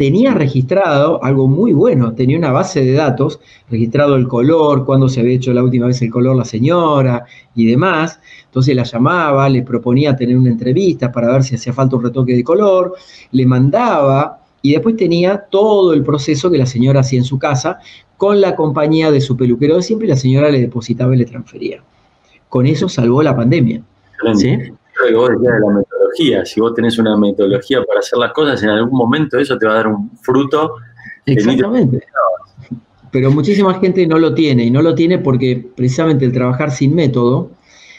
tenía 0.00 0.32
registrado 0.32 1.22
algo 1.22 1.46
muy 1.46 1.74
bueno, 1.74 2.14
tenía 2.14 2.38
una 2.38 2.52
base 2.52 2.82
de 2.82 2.92
datos, 2.92 3.38
registrado 3.68 4.16
el 4.16 4.28
color, 4.28 4.86
cuándo 4.86 5.10
se 5.10 5.20
había 5.20 5.34
hecho 5.34 5.52
la 5.52 5.62
última 5.62 5.88
vez 5.88 6.00
el 6.00 6.10
color 6.10 6.36
la 6.36 6.46
señora 6.46 7.26
y 7.54 7.66
demás. 7.66 8.18
Entonces 8.46 8.74
la 8.74 8.84
llamaba, 8.84 9.46
le 9.50 9.62
proponía 9.62 10.16
tener 10.16 10.38
una 10.38 10.48
entrevista 10.48 11.12
para 11.12 11.30
ver 11.30 11.42
si 11.42 11.54
hacía 11.54 11.74
falta 11.74 11.96
un 11.96 12.04
retoque 12.04 12.34
de 12.34 12.42
color, 12.42 12.94
le 13.32 13.44
mandaba 13.44 14.40
y 14.62 14.72
después 14.72 14.96
tenía 14.96 15.44
todo 15.50 15.92
el 15.92 16.02
proceso 16.02 16.50
que 16.50 16.56
la 16.56 16.64
señora 16.64 17.00
hacía 17.00 17.18
en 17.18 17.26
su 17.26 17.38
casa 17.38 17.78
con 18.16 18.40
la 18.40 18.56
compañía 18.56 19.10
de 19.10 19.20
su 19.20 19.36
peluquero 19.36 19.76
de 19.76 19.82
siempre 19.82 20.06
y 20.06 20.10
la 20.10 20.16
señora 20.16 20.48
le 20.48 20.60
depositaba 20.60 21.14
y 21.14 21.18
le 21.18 21.26
transfería. 21.26 21.82
Con 22.50 22.66
eso 22.66 22.86
salvó 22.86 23.22
la 23.22 23.34
pandemia. 23.34 23.80
¿sí? 24.34 24.58
que 25.08 25.14
vos 25.14 25.30
decías 25.30 25.54
de 25.54 25.60
la 25.60 25.74
metodología. 25.74 26.44
Si 26.44 26.60
vos 26.60 26.74
tenés 26.74 26.98
una 26.98 27.16
metodología 27.16 27.82
para 27.84 28.00
hacer 28.00 28.18
las 28.18 28.32
cosas, 28.32 28.62
en 28.62 28.68
algún 28.68 28.98
momento 28.98 29.38
eso 29.38 29.56
te 29.56 29.66
va 29.66 29.72
a 29.72 29.76
dar 29.76 29.86
un 29.86 30.10
fruto. 30.20 30.74
Exactamente. 31.24 32.02
Pero 33.10 33.30
muchísima 33.30 33.74
gente 33.80 34.06
no 34.06 34.18
lo 34.18 34.34
tiene, 34.34 34.64
y 34.64 34.70
no 34.70 34.82
lo 34.82 34.94
tiene 34.94 35.18
porque 35.18 35.64
precisamente 35.74 36.24
el 36.24 36.32
trabajar 36.32 36.70
sin 36.70 36.94
método 36.94 37.50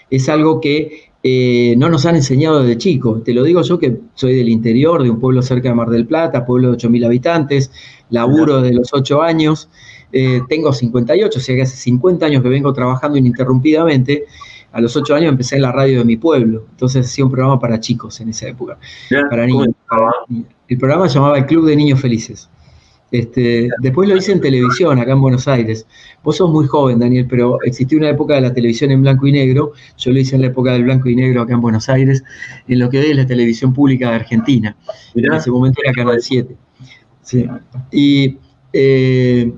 es 0.10 0.29
algo 0.29 0.62
que 0.62 1.12
eh, 1.24 1.75
no 1.77 1.89
nos 1.89 2.05
han 2.05 2.15
enseñado 2.15 2.62
desde 2.62 2.77
chicos. 2.77 3.24
Te 3.24 3.34
lo 3.34 3.43
digo 3.43 3.62
yo 3.62 3.77
que 3.77 3.98
soy 4.15 4.36
del 4.36 4.50
interior, 4.50 5.03
de 5.03 5.10
un 5.10 5.20
pueblo 5.20 5.41
cerca 5.41 5.70
de 5.70 5.75
Mar 5.75 5.89
del 5.89 6.05
Plata, 6.05 6.46
pueblo 6.46 6.72
de 6.72 6.77
8.000 6.77 7.05
habitantes, 7.05 7.72
laburo 8.10 8.62
de 8.62 8.74
los 8.74 8.93
8 8.93 9.22
años, 9.22 9.70
eh, 10.12 10.41
tengo 10.50 10.74
58, 10.74 11.39
o 11.39 11.41
sea 11.41 11.56
que 11.56 11.62
hace 11.62 11.77
50 11.77 12.25
años 12.25 12.44
que 12.44 12.50
vengo 12.50 12.74
trabajando 12.74 13.18
ininterrumpidamente 13.18 14.25
a 14.72 14.80
los 14.80 14.96
ocho 14.96 15.15
años 15.15 15.30
empecé 15.30 15.58
en 15.58 15.63
la 15.63 15.72
radio 15.72 16.00
de 16.00 16.06
mi 16.06 16.18
pueblo, 16.18 16.65
entonces 16.72 17.06
hacía 17.06 17.25
un 17.25 17.32
programa 17.32 17.60
para 17.60 17.80
chicos 17.80 18.22
en 18.22 18.30
esa 18.30 18.48
época, 18.48 18.77
para 19.30 19.46
niños. 19.46 19.70
el 20.68 20.77
programa 20.77 21.10
se 21.10 21.15
llamaba 21.15 21.38
El 21.38 21.46
Club 21.46 21.68
de 21.68 21.75
Niños 21.75 22.00
Felices. 22.00 22.50
Este, 23.12 23.68
después 23.82 24.08
lo 24.08 24.15
hice 24.15 24.32
en 24.32 24.39
televisión, 24.39 24.98
acá 24.98 25.12
en 25.12 25.20
Buenos 25.20 25.46
Aires. 25.50 25.86
Vos 26.24 26.38
sos 26.38 26.50
muy 26.50 26.65
joven, 26.65 26.98
Daniel, 27.00 27.27
pero 27.30 27.62
existió 27.62 27.98
una 27.98 28.10
época 28.10 28.36
de 28.36 28.41
la 28.41 28.53
televisión 28.53 28.89
en 28.89 29.01
blanco 29.01 29.27
y 29.27 29.34
negro. 29.34 29.74
Yo 29.98 30.12
lo 30.12 30.20
hice 30.20 30.36
en 30.36 30.41
la 30.41 30.48
época 30.48 30.72
del 30.72 30.86
blanco 30.86 31.10
y 31.10 31.15
negro 31.18 31.41
acá 31.41 31.53
en 31.53 31.60
Buenos 31.60 31.89
Aires, 31.89 32.24
en 32.70 32.80
lo 32.80 32.89
que 32.89 33.00
hoy 33.00 33.08
es 33.08 33.18
la 33.18 33.27
televisión 33.27 33.74
pública 33.74 34.12
de 34.12 34.15
Argentina. 34.15 34.77
En 35.13 35.34
ese 35.34 35.51
momento 35.51 35.82
era 35.84 35.91
Canal 35.91 36.22
7. 36.22 36.56
Sí. 37.22 37.46
Y. 37.91 38.38
Eh, 38.72 39.51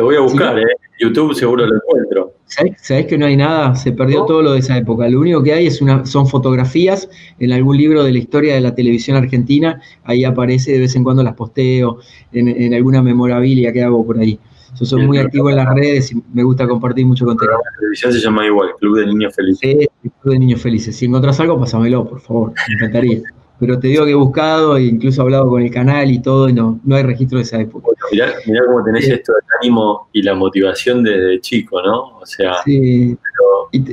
Te 0.00 0.04
voy 0.04 0.16
a 0.16 0.20
buscar, 0.20 0.58
¿eh? 0.58 0.64
YouTube 0.98 1.34
seguro 1.34 1.66
lo 1.66 1.74
encuentro. 1.74 2.32
¿Sabés, 2.46 3.04
que 3.04 3.18
no 3.18 3.26
hay 3.26 3.36
nada? 3.36 3.74
Se 3.74 3.92
perdió 3.92 4.24
todo 4.24 4.40
lo 4.40 4.52
de 4.52 4.60
esa 4.60 4.78
época. 4.78 5.06
Lo 5.10 5.20
único 5.20 5.42
que 5.42 5.52
hay 5.52 5.66
es 5.66 5.82
una, 5.82 6.06
son 6.06 6.26
fotografías 6.26 7.10
en 7.38 7.52
algún 7.52 7.76
libro 7.76 8.02
de 8.02 8.10
la 8.10 8.16
historia 8.16 8.54
de 8.54 8.62
la 8.62 8.74
televisión 8.74 9.18
argentina. 9.18 9.82
Ahí 10.04 10.24
aparece, 10.24 10.72
de 10.72 10.78
vez 10.78 10.96
en 10.96 11.04
cuando 11.04 11.22
las 11.22 11.34
posteo 11.34 11.98
en, 12.32 12.72
alguna 12.72 13.02
memorabilia 13.02 13.74
que 13.74 13.82
hago 13.82 14.06
por 14.06 14.18
ahí. 14.18 14.40
Yo 14.78 14.86
soy 14.86 15.06
muy 15.06 15.18
activo 15.18 15.50
en 15.50 15.56
las 15.56 15.68
redes 15.74 16.12
y 16.12 16.22
me 16.32 16.44
gusta 16.44 16.66
compartir 16.66 17.04
mucho 17.04 17.26
contenido. 17.26 17.58
La 17.62 17.78
televisión 17.78 18.12
se 18.14 18.20
llama 18.20 18.46
igual, 18.46 18.70
Club 18.78 19.00
de 19.00 19.06
Niños 19.06 19.34
Felices. 19.34 19.60
Sí, 19.60 20.10
Club 20.22 20.32
de 20.32 20.38
Niños 20.38 20.62
Felices. 20.62 20.96
Si 20.96 21.04
encontrás 21.04 21.38
algo, 21.40 21.60
pásamelo, 21.60 22.08
por 22.08 22.20
favor. 22.20 22.54
Me 22.68 22.74
encantaría. 22.74 23.20
Pero 23.60 23.78
te 23.78 23.88
digo 23.88 24.06
que 24.06 24.12
he 24.12 24.14
buscado 24.14 24.78
e 24.78 24.84
incluso 24.84 25.20
he 25.20 25.24
hablado 25.24 25.50
con 25.50 25.62
el 25.62 25.70
canal 25.70 26.10
y 26.10 26.20
todo 26.20 26.48
y 26.48 26.54
no, 26.54 26.80
no 26.82 26.96
hay 26.96 27.02
registro 27.02 27.36
de 27.36 27.44
esa 27.44 27.60
época. 27.60 27.88
mirá, 28.10 28.32
mirá 28.46 28.62
cómo 28.66 28.82
tenés 28.82 29.06
esto 29.06 29.34
del 29.34 29.42
ánimo 29.60 30.08
y 30.12 30.22
la 30.22 30.34
motivación 30.34 31.04
desde 31.04 31.40
chico, 31.40 31.82
¿no? 31.82 32.18
O 32.18 32.26
sea, 32.26 32.54
sí. 32.64 33.16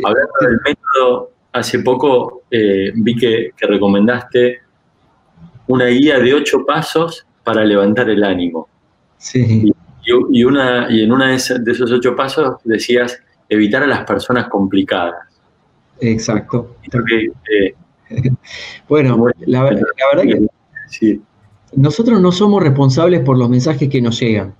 hablando 0.04 0.34
del 0.42 0.60
método, 0.66 1.32
hace 1.52 1.80
poco 1.80 2.44
eh, 2.50 2.92
vi 2.96 3.16
que, 3.16 3.52
que, 3.58 3.68
recomendaste 3.68 4.62
una 5.68 5.88
guía 5.88 6.18
de 6.20 6.34
ocho 6.34 6.66
pasos 6.66 7.28
para 7.44 7.66
levantar 7.66 8.10
el 8.10 8.24
ánimo. 8.24 8.70
Sí. 9.18 9.74
Y, 10.06 10.40
y 10.40 10.44
una, 10.46 10.88
y 10.90 11.04
en 11.04 11.12
una 11.12 11.28
de, 11.28 11.36
esos 11.36 11.92
ocho 11.92 12.16
pasos 12.16 12.56
decías 12.64 13.22
evitar 13.50 13.84
a 13.84 13.88
las 13.88 14.06
personas 14.06 14.48
complicadas. 14.48 15.28
Exacto. 16.00 16.78
Creo 16.90 17.04
que, 17.04 17.26
eh, 17.26 17.76
bueno, 18.90 19.28
la, 19.46 19.64
verdad 19.64 19.84
que 20.24 21.20
nosotros 21.76 22.22
no 22.22 22.32
somos 22.32 22.64
responsables 22.64 23.22
por 23.22 23.38
los 23.38 23.50
mensajes 23.50 23.90
que 23.90 24.02
nos 24.02 24.20
llegan. 24.20 24.56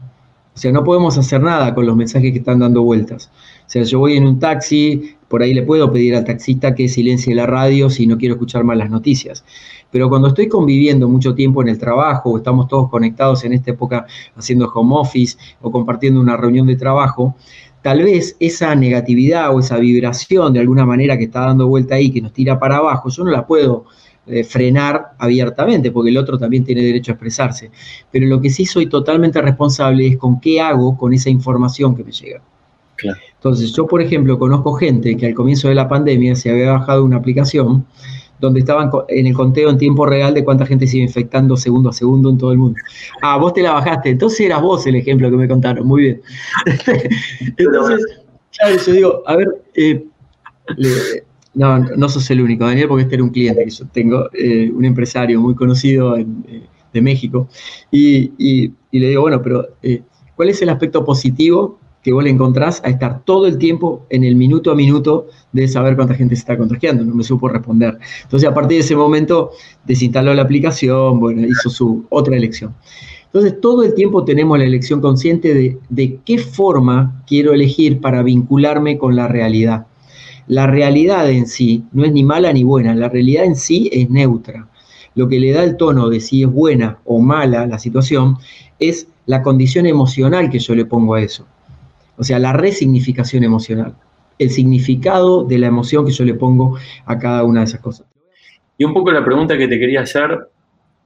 O 0.58 0.60
sea, 0.60 0.72
no 0.72 0.84
podemos 0.84 1.16
hacer 1.20 1.40
nada 1.40 1.76
con 1.76 1.86
los 1.86 1.96
mensajes 1.96 2.32
que 2.32 2.40
están 2.40 2.60
dando 2.60 2.82
vueltas. 2.82 3.30
O 3.68 3.70
sea, 3.70 3.84
yo 3.84 4.00
voy 4.00 4.18
en 4.18 4.26
un 4.26 4.40
taxi, 4.40 5.16
por 5.28 5.44
ahí 5.44 5.54
le 5.54 5.62
puedo 5.62 5.92
pedir 5.92 6.16
al 6.16 6.26
taxista 6.26 6.74
que 6.74 6.90
silencie 6.90 7.36
la 7.36 7.46
radio 7.46 7.92
si 7.92 8.08
no 8.08 8.18
quiero 8.18 8.34
escuchar 8.34 8.64
más 8.64 8.76
las 8.76 8.90
noticias. 8.90 9.46
Pero 9.92 10.10
cuando 10.10 10.30
estoy 10.30 10.48
conviviendo 10.48 11.08
mucho 11.08 11.36
tiempo 11.36 11.62
en 11.62 11.70
el 11.70 11.78
trabajo, 11.78 12.32
o 12.32 12.38
estamos 12.38 12.68
todos 12.68 12.90
conectados 12.90 13.44
en 13.44 13.54
esta 13.54 13.70
época 13.70 14.08
haciendo 14.36 14.68
home 14.74 14.96
office 14.98 15.38
o 15.62 15.72
compartiendo 15.72 16.20
una 16.20 16.36
reunión 16.36 16.66
de 16.66 16.76
trabajo, 16.76 17.36
tal 17.88 18.04
vez 18.04 18.36
esa 18.42 18.76
negatividad 18.76 19.56
o 19.56 19.62
esa 19.62 19.78
vibración 19.78 20.52
de 20.52 20.60
alguna 20.60 20.86
manera 20.86 21.18
que 21.18 21.24
está 21.24 21.46
dando 21.46 21.70
vuelta 21.70 21.96
ahí, 21.96 22.12
que 22.12 22.22
nos 22.22 22.34
tira 22.34 22.60
para 22.60 22.76
abajo, 22.76 23.08
yo 23.08 23.24
no 23.24 23.32
la 23.32 23.48
puedo 23.48 23.86
eh, 24.26 24.44
frenar 24.44 25.14
abiertamente, 25.18 25.90
porque 25.90 26.10
el 26.10 26.18
otro 26.18 26.38
también 26.38 26.66
tiene 26.66 26.82
derecho 26.82 27.12
a 27.12 27.14
expresarse. 27.14 27.72
Pero 28.12 28.28
lo 28.28 28.42
que 28.42 28.50
sí 28.50 28.66
soy 28.66 28.88
totalmente 28.88 29.42
responsable 29.42 30.06
es 30.06 30.18
con 30.18 30.42
qué 30.42 30.60
hago 30.60 30.98
con 30.98 31.14
esa 31.14 31.30
información 31.30 31.96
que 31.96 32.04
me 32.04 32.12
llega. 32.12 32.42
Claro. 32.98 33.18
Entonces, 33.36 33.72
yo, 33.72 33.88
por 33.88 34.02
ejemplo, 34.02 34.38
conozco 34.38 34.74
gente 34.74 35.16
que 35.16 35.28
al 35.28 35.34
comienzo 35.34 35.70
de 35.70 35.76
la 35.76 35.88
pandemia 35.88 36.36
se 36.36 36.50
había 36.50 36.74
bajado 36.74 37.06
una 37.06 37.16
aplicación 37.16 37.86
donde 38.40 38.60
estaban 38.60 38.90
en 39.08 39.28
el 39.28 39.34
conteo 39.34 39.70
en 39.70 39.78
tiempo 39.78 40.06
real 40.06 40.34
de 40.34 40.44
cuánta 40.44 40.66
gente 40.66 40.88
se 40.88 40.98
iba 40.98 41.06
infectando 41.06 41.58
segundo 41.58 41.90
a 41.90 41.94
segundo 41.94 42.30
en 42.30 42.38
todo 42.38 42.52
el 42.52 42.58
mundo. 42.58 42.80
Ah, 43.22 43.38
vos 43.38 43.54
te 43.54 43.62
la 43.62 43.74
bajaste, 43.74 44.10
entonces 44.12 44.42
eras 44.42 44.62
vos 44.62 44.86
el 44.88 44.96
ejemplo 44.96 45.30
que 45.30 45.38
me 45.38 45.48
contaron, 45.48 45.88
muy 45.88 46.02
bien. 46.02 46.22
entonces, 47.58 48.06
claro, 48.58 48.78
yo 48.86 48.94
digo, 48.94 49.24
a 49.26 49.36
ver, 49.36 49.48
eh, 49.76 50.06
no, 51.54 51.80
no 51.80 52.10
sos 52.10 52.30
el 52.30 52.42
único, 52.42 52.66
Daniel, 52.66 52.88
porque 52.88 53.04
este 53.04 53.16
era 53.16 53.24
un 53.24 53.30
cliente 53.30 53.64
que 53.64 53.72
yo 53.72 53.86
tengo, 53.88 54.30
eh, 54.34 54.72
un 54.72 54.86
empresario 54.86 55.42
muy 55.42 55.56
conocido 55.56 56.18
eh, 56.18 56.26
de 56.94 57.02
México, 57.02 57.48
y, 57.92 58.32
y, 58.38 58.74
le 58.92 59.10
digo, 59.10 59.22
bueno, 59.22 59.42
pero 59.42 59.68
¿cuál 60.36 60.50
es 60.50 60.62
el 60.62 60.70
aspecto 60.70 61.04
positivo 61.04 61.80
que 62.08 62.14
vos 62.14 62.24
le 62.24 62.30
encontrás 62.30 62.82
a 62.86 62.90
estar 62.90 63.26
todo 63.26 63.48
el 63.48 63.58
tiempo 63.58 64.06
en 64.10 64.24
el 64.24 64.38
minuto 64.38 64.72
a 64.72 64.76
minuto 64.76 65.28
de 65.52 65.68
saber 65.68 65.98
cuánta 65.98 66.14
gente 66.14 66.38
se 66.38 66.40
está 66.40 66.58
contagiando. 66.58 67.04
No 67.04 67.14
me 67.14 67.22
supo 67.22 67.50
responder. 67.50 67.98
Entonces, 68.24 68.48
a 68.48 68.54
partir 68.54 68.78
de 68.78 68.86
ese 68.86 68.96
momento, 68.96 69.52
desinstaló 69.86 70.34
la 70.34 70.44
aplicación, 70.44 71.20
bueno, 71.20 71.46
hizo 71.46 71.70
su 71.70 72.06
otra 72.08 72.38
elección. 72.38 72.74
Entonces, 73.26 73.60
todo 73.60 73.84
el 73.84 73.94
tiempo 73.94 74.24
tenemos 74.24 74.58
la 74.58 74.64
elección 74.64 75.02
consciente 75.02 75.54
de, 75.54 75.80
de 75.90 76.20
qué 76.24 76.38
forma 76.38 77.26
quiero 77.28 77.54
elegir 77.54 78.00
para 78.00 78.24
vincularme 78.24 78.98
con 78.98 79.18
la 79.18 79.28
realidad. 79.28 79.88
La 80.48 80.66
realidad 80.66 81.30
en 81.30 81.46
sí 81.46 81.84
no 81.92 82.06
es 82.06 82.14
ni 82.14 82.24
mala 82.24 82.54
ni 82.54 82.64
buena, 82.64 82.96
la 82.96 83.10
realidad 83.10 83.44
en 83.44 83.58
sí 83.58 83.90
es 83.92 84.10
neutra. 84.10 84.70
Lo 85.14 85.28
que 85.28 85.42
le 85.42 85.52
da 85.52 85.66
el 85.66 85.76
tono 85.76 86.08
de 86.08 86.22
si 86.22 86.44
es 86.44 86.50
buena 86.50 87.00
o 87.04 87.20
mala 87.20 87.68
la 87.68 87.80
situación 87.80 88.38
es 88.80 89.10
la 89.26 89.44
condición 89.44 89.86
emocional 89.88 90.50
que 90.50 90.60
yo 90.60 90.74
le 90.74 90.86
pongo 90.86 91.16
a 91.16 91.22
eso. 91.22 91.46
O 92.18 92.24
sea, 92.24 92.40
la 92.40 92.54
resignificación 92.54 93.44
emocional, 93.44 93.96
el 94.40 94.50
significado 94.50 95.44
de 95.44 95.58
la 95.60 95.68
emoción 95.68 96.06
que 96.06 96.12
yo 96.12 96.26
le 96.26 96.34
pongo 96.34 96.78
a 97.06 97.18
cada 97.18 97.44
una 97.44 97.62
de 97.62 97.66
esas 97.66 97.82
cosas. 97.82 98.08
Y 98.78 98.84
un 98.84 98.94
poco 98.94 99.12
la 99.12 99.24
pregunta 99.24 99.58
que 99.58 99.68
te 99.68 99.80
quería 99.80 100.02
hacer, 100.02 100.50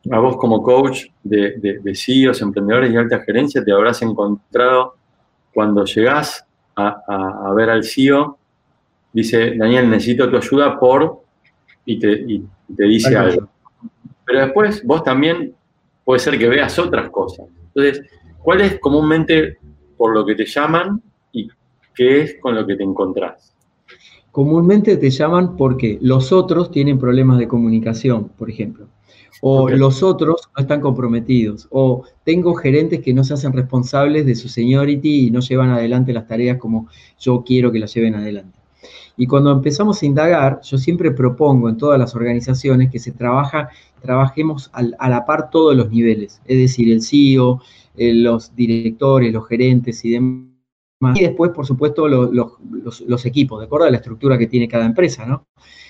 a 0.09 0.19
vos 0.19 0.37
como 0.37 0.63
coach 0.63 1.05
de, 1.23 1.79
de, 1.83 1.95
CEOs, 1.95 2.41
emprendedores 2.41 2.91
y 2.91 2.97
alta 2.97 3.19
gerencia, 3.19 3.63
te 3.63 3.71
habrás 3.71 4.01
encontrado 4.01 4.95
cuando 5.53 5.85
llegás 5.85 6.45
a, 6.75 7.53
ver 7.55 7.69
al 7.69 7.83
CEO, 7.83 8.37
dice, 9.13 9.55
Daniel, 9.55 9.89
necesito 9.89 10.29
tu 10.29 10.37
ayuda 10.37 10.79
por, 10.79 11.21
y 11.85 11.99
te, 11.99 12.25
te 12.75 12.83
dice 12.85 13.15
algo. 13.15 13.49
Pero 14.25 14.39
después 14.39 14.83
vos 14.85 15.03
también 15.03 15.53
puede 16.03 16.19
ser 16.19 16.39
que 16.39 16.47
veas 16.47 16.77
otras 16.79 17.09
cosas. 17.09 17.47
Entonces, 17.73 18.05
¿cuál 18.39 18.61
es 18.61 18.79
comúnmente 18.79 19.57
por 20.01 20.15
lo 20.15 20.25
que 20.25 20.33
te 20.33 20.47
llaman 20.47 20.99
y 21.31 21.47
qué 21.93 22.21
es 22.23 22.37
con 22.41 22.55
lo 22.55 22.65
que 22.65 22.75
te 22.75 22.81
encontrás? 22.81 23.53
Comúnmente 24.31 24.97
te 24.97 25.11
llaman 25.11 25.55
porque 25.55 25.99
los 26.01 26.31
otros 26.31 26.71
tienen 26.71 26.97
problemas 26.97 27.37
de 27.37 27.47
comunicación, 27.47 28.29
por 28.29 28.49
ejemplo. 28.49 28.87
O 29.41 29.69
los 29.69 30.01
otros 30.01 30.49
no 30.57 30.61
están 30.63 30.81
comprometidos. 30.81 31.67
O 31.69 32.03
tengo 32.23 32.55
gerentes 32.55 33.01
que 33.01 33.13
no 33.13 33.23
se 33.23 33.35
hacen 33.35 33.53
responsables 33.53 34.25
de 34.25 34.33
su 34.33 34.49
seniority 34.49 35.27
y 35.27 35.29
no 35.29 35.39
llevan 35.39 35.69
adelante 35.69 36.13
las 36.13 36.25
tareas 36.27 36.57
como 36.57 36.87
yo 37.19 37.43
quiero 37.45 37.71
que 37.71 37.77
las 37.77 37.93
lleven 37.93 38.15
adelante. 38.15 38.57
Y 39.17 39.27
cuando 39.27 39.51
empezamos 39.51 40.01
a 40.01 40.05
indagar, 40.07 40.61
yo 40.63 40.79
siempre 40.79 41.11
propongo 41.11 41.69
en 41.69 41.77
todas 41.77 41.99
las 41.99 42.15
organizaciones 42.15 42.89
que 42.89 42.97
se 42.97 43.11
trabaja, 43.11 43.69
trabajemos 44.01 44.71
a 44.73 45.09
la 45.09 45.25
par 45.27 45.51
todos 45.51 45.75
los 45.75 45.91
niveles, 45.91 46.41
es 46.45 46.57
decir, 46.57 46.91
el 46.91 47.03
CEO, 47.03 47.61
eh, 47.95 48.13
los 48.13 48.55
directores, 48.55 49.33
los 49.33 49.47
gerentes 49.47 50.03
y 50.05 50.11
demás. 50.11 50.51
Y 51.15 51.21
después, 51.21 51.51
por 51.51 51.65
supuesto, 51.65 52.07
los, 52.07 53.25
equipos, 53.25 53.59
de 53.59 53.65
acuerdo 53.65 53.87
a 53.87 53.89
la 53.89 53.97
estructura 53.97 54.37
que 54.37 54.45
tiene 54.45 54.67
cada 54.67 54.85
empresa, 54.85 55.25
¿no? 55.25 55.47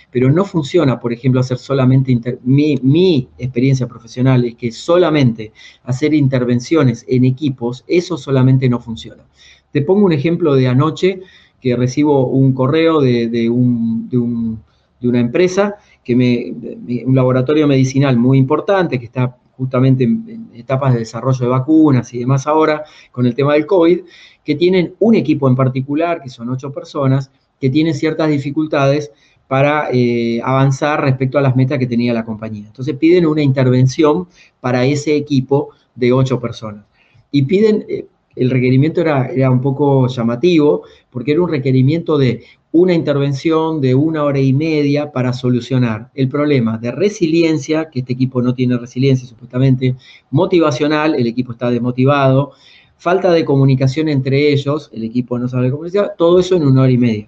Pero 0.10 0.32
no 0.32 0.46
funciona, 0.46 1.00
por 1.00 1.12
ejemplo, 1.12 1.42
hacer 1.42 1.58
solamente, 1.58 2.40
mi, 2.44 3.30
experiencia 3.38 3.88
profesional 3.88 4.46
es 4.46 4.56
que 4.56 4.72
solamente 4.72 5.52
hacer 5.84 6.14
intervenciones 6.14 7.06
en 7.10 7.26
equipos, 7.26 7.84
eso 7.88 8.18
solamente 8.18 8.70
no 8.70 8.80
funciona. 8.80 9.24
Te 9.72 9.82
pongo 9.82 10.06
un 10.06 10.14
ejemplo 10.14 10.56
de 10.56 10.68
anoche, 10.68 11.22
que 11.60 11.76
recibo 11.76 12.28
un 12.28 12.54
correo 12.54 13.02
de, 13.02 13.50
una 13.50 15.20
empresa, 15.20 15.76
que 16.04 16.16
me, 16.16 17.04
un 17.06 17.16
laboratorio 17.16 17.68
medicinal 17.68 18.18
muy 18.18 18.38
importante 18.38 18.98
que 18.98 19.06
está 19.06 19.38
justamente 19.62 20.06
en, 20.06 20.50
etapas 20.56 20.94
de 20.94 21.00
desarrollo 21.02 21.46
de 21.46 21.52
vacunas 21.52 22.12
y 22.16 22.18
demás 22.18 22.48
ahora 22.48 22.84
con 23.12 23.28
el 23.28 23.36
tema 23.36 23.54
del 23.54 23.68
COVID, 23.68 24.00
que 24.44 24.56
tienen 24.56 24.96
un 24.98 25.14
equipo 25.14 25.48
en 25.48 25.56
particular, 25.56 26.20
que 26.20 26.30
son 26.30 26.50
ocho 26.50 26.72
personas, 26.74 27.32
que 27.60 27.70
tienen 27.70 27.94
ciertas 27.94 28.28
dificultades 28.28 29.12
para 29.48 29.90
eh, 29.92 30.42
avanzar 30.44 31.00
respecto 31.02 31.38
a 31.38 31.42
las 31.42 31.56
metas 31.56 31.78
que 31.78 31.86
tenía 31.86 32.12
la 32.12 32.26
compañía. 32.26 32.66
Entonces 32.66 32.96
piden 32.96 33.28
una 33.28 33.44
intervención 33.44 34.28
para 34.60 34.84
ese 34.84 35.16
equipo 35.16 35.70
de 35.94 36.12
ocho 36.12 36.40
personas. 36.40 36.86
Y 37.30 37.44
piden, 37.44 37.86
eh, 37.88 38.08
el 38.36 38.50
requerimiento 38.50 39.02
era, 39.02 39.28
era 39.28 39.50
un 39.50 39.62
poco 39.62 40.08
llamativo, 40.08 40.84
porque 41.10 41.32
era 41.32 41.42
un 41.42 41.50
requerimiento 41.50 42.18
de 42.18 42.44
una 42.72 42.94
intervención 42.94 43.82
de 43.82 43.96
una 43.96 44.24
hora 44.24 44.40
y 44.40 44.54
media 44.54 45.12
para 45.12 45.34
solucionar 45.34 46.10
el 46.16 46.30
problema 46.30 46.78
de 46.78 46.92
resiliencia, 46.92 47.90
que 47.90 48.00
este 48.00 48.14
equipo 48.14 48.42
no 48.42 48.54
tiene 48.54 48.78
resiliencia 48.78 49.28
supuestamente, 49.28 49.96
motivacional, 50.30 51.16
el 51.16 51.28
equipo 51.28 51.52
está 51.52 51.70
desmotivado, 51.70 52.54
falta 52.98 53.32
de 53.32 53.44
comunicación 53.44 54.08
entre 54.08 54.54
ellos, 54.54 54.90
el 54.94 55.04
equipo 55.04 55.38
no 55.38 55.50
sabe 55.50 55.70
comunicar, 55.70 56.16
todo 56.18 56.40
eso 56.40 56.56
en 56.56 56.64
una 56.64 56.84
hora 56.84 56.92
y 56.92 56.98
media. 56.98 57.28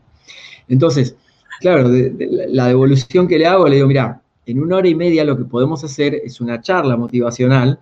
Entonces, 0.70 1.18
claro, 1.60 1.90
la 1.90 2.68
devolución 2.68 3.28
que 3.28 3.38
le 3.38 3.46
hago, 3.46 3.68
le 3.68 3.76
digo, 3.76 3.88
mira, 3.88 4.22
en 4.46 4.62
una 4.62 4.78
hora 4.78 4.88
y 4.88 4.96
media 4.96 5.26
lo 5.26 5.38
que 5.38 5.46
podemos 5.46 5.84
hacer 5.84 6.16
es 6.16 6.40
una 6.40 6.62
charla 6.62 6.96
motivacional 6.96 7.80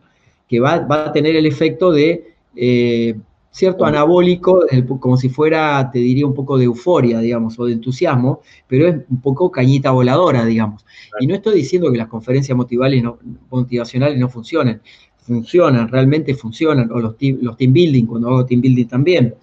que 0.48 0.60
va, 0.60 0.80
va 0.80 1.08
a 1.08 1.12
tener 1.12 1.36
el 1.36 1.46
efecto 1.46 1.92
de 1.92 2.31
eh, 2.56 3.16
cierto 3.52 3.86
anabólico, 3.86 4.66
como 5.00 5.18
si 5.18 5.30
fuera, 5.30 5.92
te 5.92 6.00
diría, 6.00 6.26
un 6.26 6.34
poco 6.34 6.58
de 6.58 6.66
euforia, 6.66 7.20
digamos, 7.20 7.60
o 7.60 7.66
de 7.66 7.74
entusiasmo, 7.74 8.42
pero 8.68 8.88
es 8.88 8.96
un 9.10 9.22
poco 9.22 9.52
cañita 9.52 9.92
voladora, 9.92 10.46
digamos. 10.46 10.86
Y 11.20 11.28
no 11.28 11.36
estoy 11.36 11.56
diciendo 11.56 11.92
que 11.92 11.98
las 11.98 12.08
conferencias 12.08 12.58
motivacionales 12.58 13.04
no, 13.04 13.20
motivacionales 13.50 14.18
no 14.18 14.30
funcionen, 14.30 14.82
funcionan, 15.18 15.90
realmente 15.90 16.34
funcionan, 16.34 16.90
o 16.92 17.00
los 17.00 17.18
team, 17.18 17.40
los 17.42 17.58
team 17.58 17.74
building, 17.74 18.06
cuando 18.06 18.30
hago 18.30 18.46
team 18.46 18.62
building 18.62 18.88
también, 18.88 19.36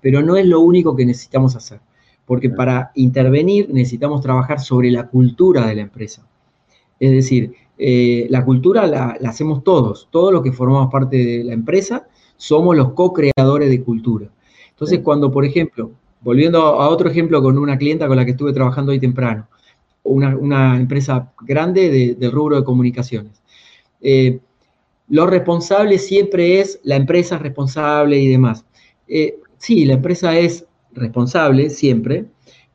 pero 0.00 0.22
no 0.22 0.36
es 0.36 0.46
lo 0.46 0.60
único 0.60 0.94
que 0.94 1.04
necesitamos 1.04 1.56
hacer, 1.56 1.80
porque 2.26 2.50
para 2.50 2.92
intervenir 2.94 3.68
necesitamos 3.70 4.20
trabajar 4.20 4.60
sobre 4.60 4.90
la 4.92 5.08
cultura 5.08 5.66
de 5.66 5.74
la 5.74 5.82
empresa. 5.82 6.24
Es 7.00 7.10
decir, 7.10 7.52
eh, 7.76 8.26
la 8.30 8.44
cultura 8.44 8.86
la, 8.86 9.16
la 9.20 9.30
hacemos 9.30 9.64
todos, 9.64 10.08
todos 10.12 10.32
los 10.32 10.42
que 10.42 10.52
formamos 10.52 10.90
parte 10.92 11.16
de 11.16 11.44
la 11.44 11.54
empresa, 11.54 12.06
somos 12.38 12.74
los 12.74 12.92
co-creadores 12.92 13.68
de 13.68 13.82
cultura. 13.82 14.28
Entonces, 14.70 15.00
cuando, 15.00 15.30
por 15.30 15.44
ejemplo, 15.44 15.90
volviendo 16.22 16.60
a 16.60 16.88
otro 16.88 17.10
ejemplo 17.10 17.42
con 17.42 17.58
una 17.58 17.76
clienta 17.76 18.08
con 18.08 18.16
la 18.16 18.24
que 18.24 18.30
estuve 18.30 18.54
trabajando 18.54 18.92
hoy 18.92 19.00
temprano, 19.00 19.46
una, 20.04 20.76
empresa 20.76 21.32
grande 21.42 22.16
del 22.18 22.32
rubro 22.32 22.56
de 22.56 22.64
comunicaciones. 22.64 23.42
Eh, 24.00 24.40
lo 25.08 25.26
responsable 25.26 25.98
siempre 25.98 26.60
es 26.60 26.80
la 26.82 26.96
empresa 26.96 27.38
responsable 27.38 28.18
y 28.18 28.28
demás. 28.28 28.64
Eh, 29.06 29.38
sí, 29.58 29.84
la 29.84 29.94
empresa 29.94 30.38
es 30.38 30.66
responsable 30.92 31.70
siempre, 31.70 32.26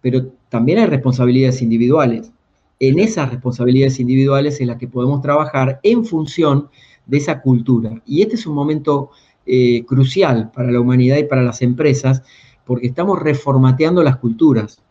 pero 0.02 0.28
también 0.50 0.80
hay 0.80 0.86
responsabilidades 0.88 1.62
individuales. 1.62 2.32
En 2.80 3.00
esas 3.00 3.32
responsabilidades 3.32 4.00
individuales 4.00 4.60
es 4.60 4.68
las 4.68 4.78
que 4.78 4.88
podemos 4.88 5.22
trabajar 5.22 5.80
en 5.84 6.06
función 6.06 6.70
de 7.06 7.18
esa 7.18 7.42
cultura. 7.42 8.02
Y 8.06 8.22
este 8.22 8.36
es 8.36 8.46
un 8.46 8.56
momento 8.56 9.12
eh, 9.46 9.84
crucial 9.86 10.52
para 10.52 10.72
la 10.72 10.80
humanidad 10.80 11.18
y 11.18 11.24
para 11.24 11.44
las 11.44 11.62
empresas, 11.62 12.24
porque 12.66 12.88
estamos 12.88 13.20
reformateando 13.22 14.04
las 14.04 14.18
culturas. 14.18 14.82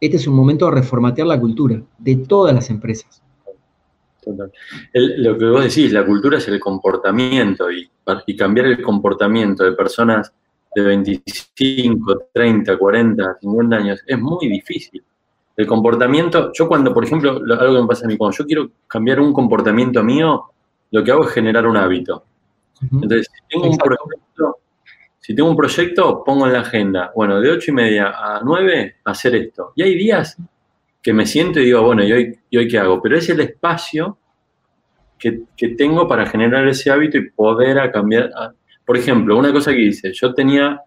Este 0.00 0.16
es 0.16 0.26
un 0.26 0.34
momento 0.34 0.66
de 0.66 0.72
reformatear 0.72 1.26
la 1.26 1.40
cultura 1.40 1.80
de 1.98 2.16
todas 2.16 2.54
las 2.54 2.70
empresas. 2.70 3.22
lo 4.94 5.38
que 5.38 5.44
vos 5.44 5.64
decís, 5.64 5.92
la 5.92 6.04
cultura 6.04 6.38
es 6.38 6.48
el 6.48 6.60
comportamiento 6.60 7.70
y, 7.70 7.88
y 8.26 8.36
cambiar 8.36 8.66
el 8.66 8.82
comportamiento 8.82 9.64
de 9.64 9.72
personas 9.72 10.32
de 10.74 10.82
25, 10.82 12.28
30, 12.32 12.78
40, 12.78 13.38
50 13.40 13.76
años 13.76 14.02
es 14.06 14.18
muy 14.18 14.48
difícil. 14.48 15.02
El 15.56 15.66
comportamiento, 15.66 16.50
yo 16.54 16.66
cuando, 16.66 16.94
por 16.94 17.04
ejemplo, 17.04 17.32
algo 17.32 17.74
que 17.74 17.82
me 17.82 17.86
pasa 17.86 18.06
a 18.06 18.08
mí, 18.08 18.16
cuando 18.16 18.36
yo 18.36 18.46
quiero 18.46 18.70
cambiar 18.86 19.20
un 19.20 19.32
comportamiento 19.32 20.02
mío, 20.02 20.44
lo 20.90 21.04
que 21.04 21.10
hago 21.10 21.26
es 21.26 21.32
generar 21.32 21.66
un 21.66 21.76
hábito. 21.76 22.24
Entonces, 22.90 23.28
si 23.32 23.48
tengo, 23.48 23.70
un 23.70 23.76
proyecto, 23.76 24.58
si 25.18 25.34
tengo 25.34 25.50
un 25.50 25.56
proyecto, 25.56 26.22
pongo 26.24 26.46
en 26.46 26.52
la 26.52 26.60
agenda, 26.60 27.12
bueno, 27.14 27.40
de 27.40 27.50
ocho 27.50 27.70
y 27.70 27.74
media 27.74 28.08
a 28.08 28.40
9, 28.42 28.96
hacer 29.04 29.34
esto. 29.36 29.72
Y 29.76 29.82
hay 29.82 29.94
días 29.94 30.36
que 31.00 31.12
me 31.12 31.26
siento 31.26 31.60
y 31.60 31.66
digo, 31.66 31.82
bueno, 31.82 32.04
¿y 32.04 32.12
hoy, 32.12 32.38
hoy 32.54 32.68
qué 32.68 32.78
hago? 32.78 33.00
Pero 33.00 33.16
es 33.16 33.28
el 33.28 33.40
espacio 33.40 34.18
que, 35.56 35.68
tengo 35.76 36.08
para 36.08 36.26
generar 36.26 36.66
ese 36.66 36.90
hábito 36.90 37.18
y 37.18 37.30
poder 37.30 37.78
a 37.78 37.92
cambiar. 37.92 38.30
por 38.84 38.96
ejemplo, 38.96 39.38
una 39.38 39.52
cosa 39.52 39.72
que 39.72 39.82
hice, 39.82 40.12
yo 40.12 40.34
tenía 40.34 40.80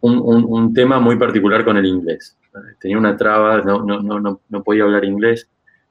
un, 0.00 0.74
tema 0.74 1.00
muy 1.00 1.16
particular 1.16 1.64
con 1.64 1.76
el 1.76 1.86
inglés. 1.86 2.36
Tenía 2.80 2.98
una 2.98 3.16
traba, 3.16 3.62
no, 3.62 3.82
no, 3.82 4.00
no, 4.00 4.40
no 4.48 4.62
podía 4.62 4.84
hablar 4.84 5.04
inglés. 5.04 5.48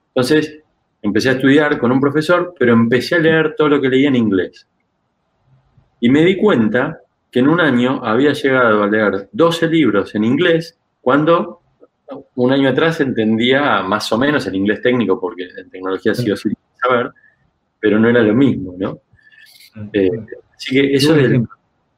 Entonces, 0.07 0.59
empecé 1.01 1.29
a 1.29 1.33
estudiar 1.33 1.77
con 1.77 1.91
un 1.91 1.99
profesor, 1.99 2.53
pero 2.57 2.73
empecé 2.73 3.15
a 3.15 3.19
leer 3.19 3.55
todo 3.55 3.69
lo 3.69 3.81
que 3.81 3.89
leía 3.89 4.07
en 4.07 4.15
inglés. 4.15 4.67
Y 5.99 6.09
me 6.09 6.23
di 6.23 6.37
cuenta 6.37 6.99
que 7.31 7.39
en 7.39 7.49
un 7.49 7.59
año 7.59 8.01
había 8.03 8.33
llegado 8.33 8.83
a 8.83 8.87
leer 8.87 9.29
12 9.31 9.67
libros 9.67 10.15
en 10.15 10.23
inglés 10.23 10.77
cuando 11.01 11.61
un 12.35 12.51
año 12.51 12.69
atrás 12.69 13.01
entendía 13.01 13.81
más 13.83 14.11
o 14.11 14.17
menos 14.17 14.45
el 14.47 14.55
inglés 14.55 14.81
técnico, 14.81 15.19
porque 15.19 15.47
en 15.57 15.69
tecnología 15.69 16.13
sí 16.13 16.31
o 16.31 16.37
sí 16.37 16.49
saber, 16.81 17.11
pero 17.79 17.99
no 17.99 18.09
era 18.09 18.21
lo 18.21 18.33
mismo, 18.33 18.75
¿no? 18.77 18.99
Eh, 19.91 20.09
así 20.55 20.75
que 20.75 20.93
eso 20.93 21.13
de 21.13 21.43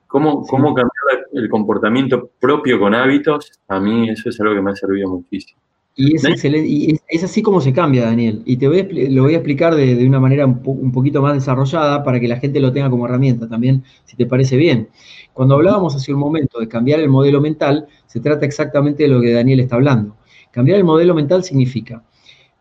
cómo, 0.07 0.43
cómo 0.43 0.73
cambiar 0.73 1.27
el 1.33 1.49
comportamiento 1.49 2.31
propio 2.39 2.79
con 2.79 2.95
hábitos, 2.95 3.51
a 3.67 3.79
mí 3.79 4.09
eso 4.09 4.29
es 4.29 4.39
algo 4.39 4.55
que 4.55 4.61
me 4.61 4.71
ha 4.71 4.75
servido 4.75 5.09
muchísimo. 5.09 5.61
Y 5.99 6.15
es, 6.15 6.23
excelente, 6.25 6.69
y 6.69 6.99
es, 7.07 7.23
así 7.23 7.41
como 7.41 7.59
se 7.59 7.73
cambia, 7.73 8.05
Daniel. 8.05 8.43
Y 8.45 8.57
te 8.57 8.67
voy 8.67 8.83
lo 9.09 9.23
voy 9.23 9.33
a 9.33 9.37
explicar 9.37 9.73
de, 9.73 10.05
una 10.05 10.19
manera 10.19 10.45
un, 10.45 10.91
poquito 10.91 11.23
más 11.23 11.33
desarrollada 11.33 12.03
para 12.03 12.19
que 12.19 12.27
la 12.27 12.37
gente 12.37 12.59
lo 12.59 12.71
tenga 12.71 12.87
como 12.91 13.07
herramienta 13.07 13.49
también, 13.49 13.83
si 14.05 14.15
te 14.15 14.27
parece 14.27 14.57
bien. 14.57 14.89
Cuando 15.33 15.55
hablábamos 15.55 15.95
hace 15.95 16.13
un 16.13 16.19
momento 16.19 16.59
de 16.59 16.67
cambiar 16.67 16.99
el 16.99 17.09
modelo 17.09 17.41
mental, 17.41 17.87
se 18.05 18.19
trata 18.19 18.45
exactamente 18.45 19.03
de 19.03 19.09
lo 19.09 19.19
que 19.21 19.31
Daniel 19.33 19.59
está 19.59 19.75
hablando. 19.75 20.15
Cambiar 20.51 20.77
el 20.77 20.83
modelo 20.83 21.15
mental 21.15 21.43
significa, 21.43 22.03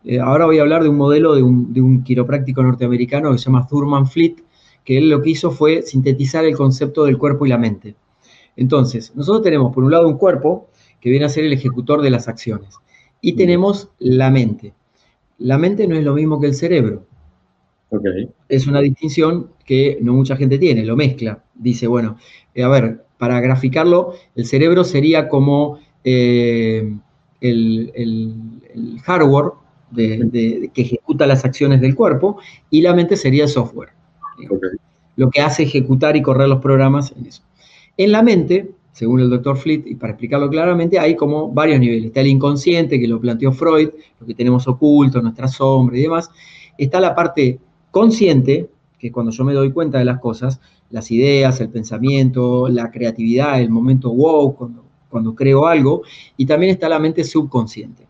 eh, 0.03 0.19
ahora 0.19 0.47
voy 0.47 0.57
a 0.57 0.63
hablar 0.63 0.81
de 0.81 0.89
un 0.89 0.97
modelo 0.97 1.35
de 1.35 1.43
un, 1.43 1.71
de 1.71 1.81
un 1.81 2.03
quiropráctico 2.03 2.63
norteamericano 2.63 3.31
que 3.31 3.37
se 3.37 3.45
llama 3.45 3.67
Thurman 3.67 4.07
Fleet, 4.07 4.37
que 4.83 4.97
él 4.97 5.11
lo 5.11 5.21
que 5.21 5.29
hizo 5.29 5.51
fue 5.51 5.83
sintetizar 5.83 6.43
el 6.43 6.55
concepto 6.55 7.05
del 7.05 7.19
cuerpo 7.19 7.45
y 7.45 7.49
la 7.49 7.59
mente. 7.59 7.95
Entonces, 8.55 9.15
nosotros 9.15 9.43
tenemos 9.43 9.71
por 9.75 9.83
un 9.83 9.91
lado 9.91 10.07
un 10.07 10.17
cuerpo 10.17 10.69
que 10.99 11.11
viene 11.11 11.25
a 11.25 11.29
ser 11.29 11.43
el 11.43 11.53
ejecutor 11.53 12.01
de 12.01 12.09
las 12.09 12.27
acciones 12.27 12.79
y 13.21 13.33
tenemos 13.33 13.89
la 13.99 14.29
mente. 14.29 14.73
La 15.39 15.57
mente 15.57 15.87
no 15.87 15.95
es 15.95 16.03
lo 16.03 16.13
mismo 16.13 16.39
que 16.39 16.47
el 16.47 16.55
cerebro. 16.55 17.05
Es 18.49 18.67
una 18.67 18.81
distinción 18.81 19.51
que 19.65 19.97
no 20.01 20.13
mucha 20.13 20.35
gente 20.35 20.57
tiene, 20.57 20.83
lo 20.85 20.95
mezcla. 20.95 21.43
Dice, 21.55 21.87
bueno, 21.87 22.17
eh, 22.53 22.63
a 22.63 22.67
ver, 22.67 23.05
para 23.17 23.39
graficarlo, 23.39 24.13
el 24.35 24.45
cerebro 24.45 24.83
sería 24.83 25.29
como 25.29 25.79
eh, 26.03 26.93
el, 27.41 29.01
hardware 29.03 29.51
que 29.95 30.69
ejecuta 30.75 31.25
las 31.25 31.45
acciones 31.45 31.79
del 31.79 31.95
cuerpo 31.95 32.39
y 32.69 32.81
la 32.81 32.93
mente 32.93 33.15
sería 33.15 33.43
el 33.43 33.49
software. 33.49 33.89
Lo 35.15 35.29
que 35.29 35.41
hace 35.41 35.63
ejecutar 35.63 36.15
y 36.15 36.21
correr 36.21 36.49
los 36.49 36.61
programas 36.61 37.13
en 37.17 37.25
eso. 37.25 37.41
En 37.95 38.11
la 38.11 38.21
mente 38.21 38.69
según 38.97 39.19
el 39.19 39.29
doctor 39.29 39.55
Fleet, 39.57 39.83
y 39.85 39.93
para 39.93 40.13
explicarlo 40.13 40.49
claramente, 40.49 40.97
hay 40.97 41.15
como 41.15 41.51
varios 41.51 41.79
niveles. 41.79 42.05
Está 42.05 42.21
el 42.21 42.27
inconsciente, 42.29 42.99
que 42.99 43.07
lo 43.07 43.21
planteó 43.21 43.51
Freud, 43.51 43.89
lo 44.19 44.25
que 44.25 44.33
tenemos 44.33 44.67
oculto, 44.67 45.21
nuestra 45.21 45.47
sombra 45.47 45.95
y 45.99 46.01
demás. 46.01 46.31
Está 46.79 46.99
la 46.99 47.13
parte 47.13 47.59
consciente, 47.91 48.67
que 48.97 49.07
es 49.07 49.13
cuando 49.13 49.31
yo 49.31 49.43
me 49.43 49.53
doy 49.53 49.71
cuenta 49.71 49.99
de 49.99 50.05
las 50.05 50.19
cosas, 50.19 50.59
las 50.89 51.11
ideas, 51.11 51.61
el 51.61 51.69
pensamiento, 51.69 52.69
la 52.69 52.89
creatividad, 52.89 53.61
el 53.61 53.69
momento 53.69 54.11
wow, 54.11 54.55
cuando, 54.55 54.83
cuando 55.09 55.35
creo 55.35 55.67
algo. 55.67 56.01
Y 56.35 56.47
también 56.47 56.71
está 56.71 56.89
la 56.89 56.97
mente 56.97 57.23
subconsciente. 57.23 58.07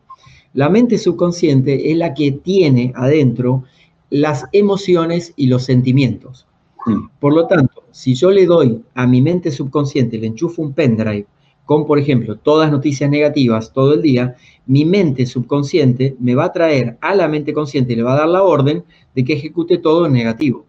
La 0.53 0.69
mente 0.69 0.97
subconsciente 0.97 1.91
es 1.91 1.97
la 1.97 2.13
que 2.13 2.31
tiene 2.31 2.93
adentro 2.95 3.65
las 4.09 4.45
emociones 4.53 5.33
y 5.35 5.47
los 5.47 5.65
sentimientos. 5.65 6.47
Mm. 6.85 7.07
Por 7.19 7.33
lo 7.33 7.45
tanto, 7.45 7.83
si 7.97 8.13
yo 8.13 8.29
le 8.29 8.45
doy 8.45 8.83
a 8.93 9.07
mi 9.07 9.23
mente 9.23 9.49
subconsciente, 9.49 10.19
le 10.19 10.27
enchufo 10.27 10.61
un 10.61 10.73
pendrive 10.73 11.25
con, 11.65 11.87
por 11.87 11.97
ejemplo, 11.97 12.35
todas 12.35 12.69
noticias 12.69 13.09
negativas 13.09 13.73
todo 13.73 13.95
el 13.95 14.03
día, 14.03 14.35
mi 14.67 14.85
mente 14.85 15.25
subconsciente 15.25 16.15
me 16.19 16.35
va 16.35 16.45
a 16.45 16.53
traer 16.53 16.99
a 17.01 17.15
la 17.15 17.27
mente 17.27 17.53
consciente 17.53 17.93
y 17.93 17.95
le 17.95 18.03
va 18.03 18.13
a 18.13 18.19
dar 18.19 18.29
la 18.29 18.43
orden 18.43 18.83
de 19.15 19.25
que 19.25 19.33
ejecute 19.33 19.79
todo 19.79 20.05
en 20.05 20.13
negativo. 20.13 20.67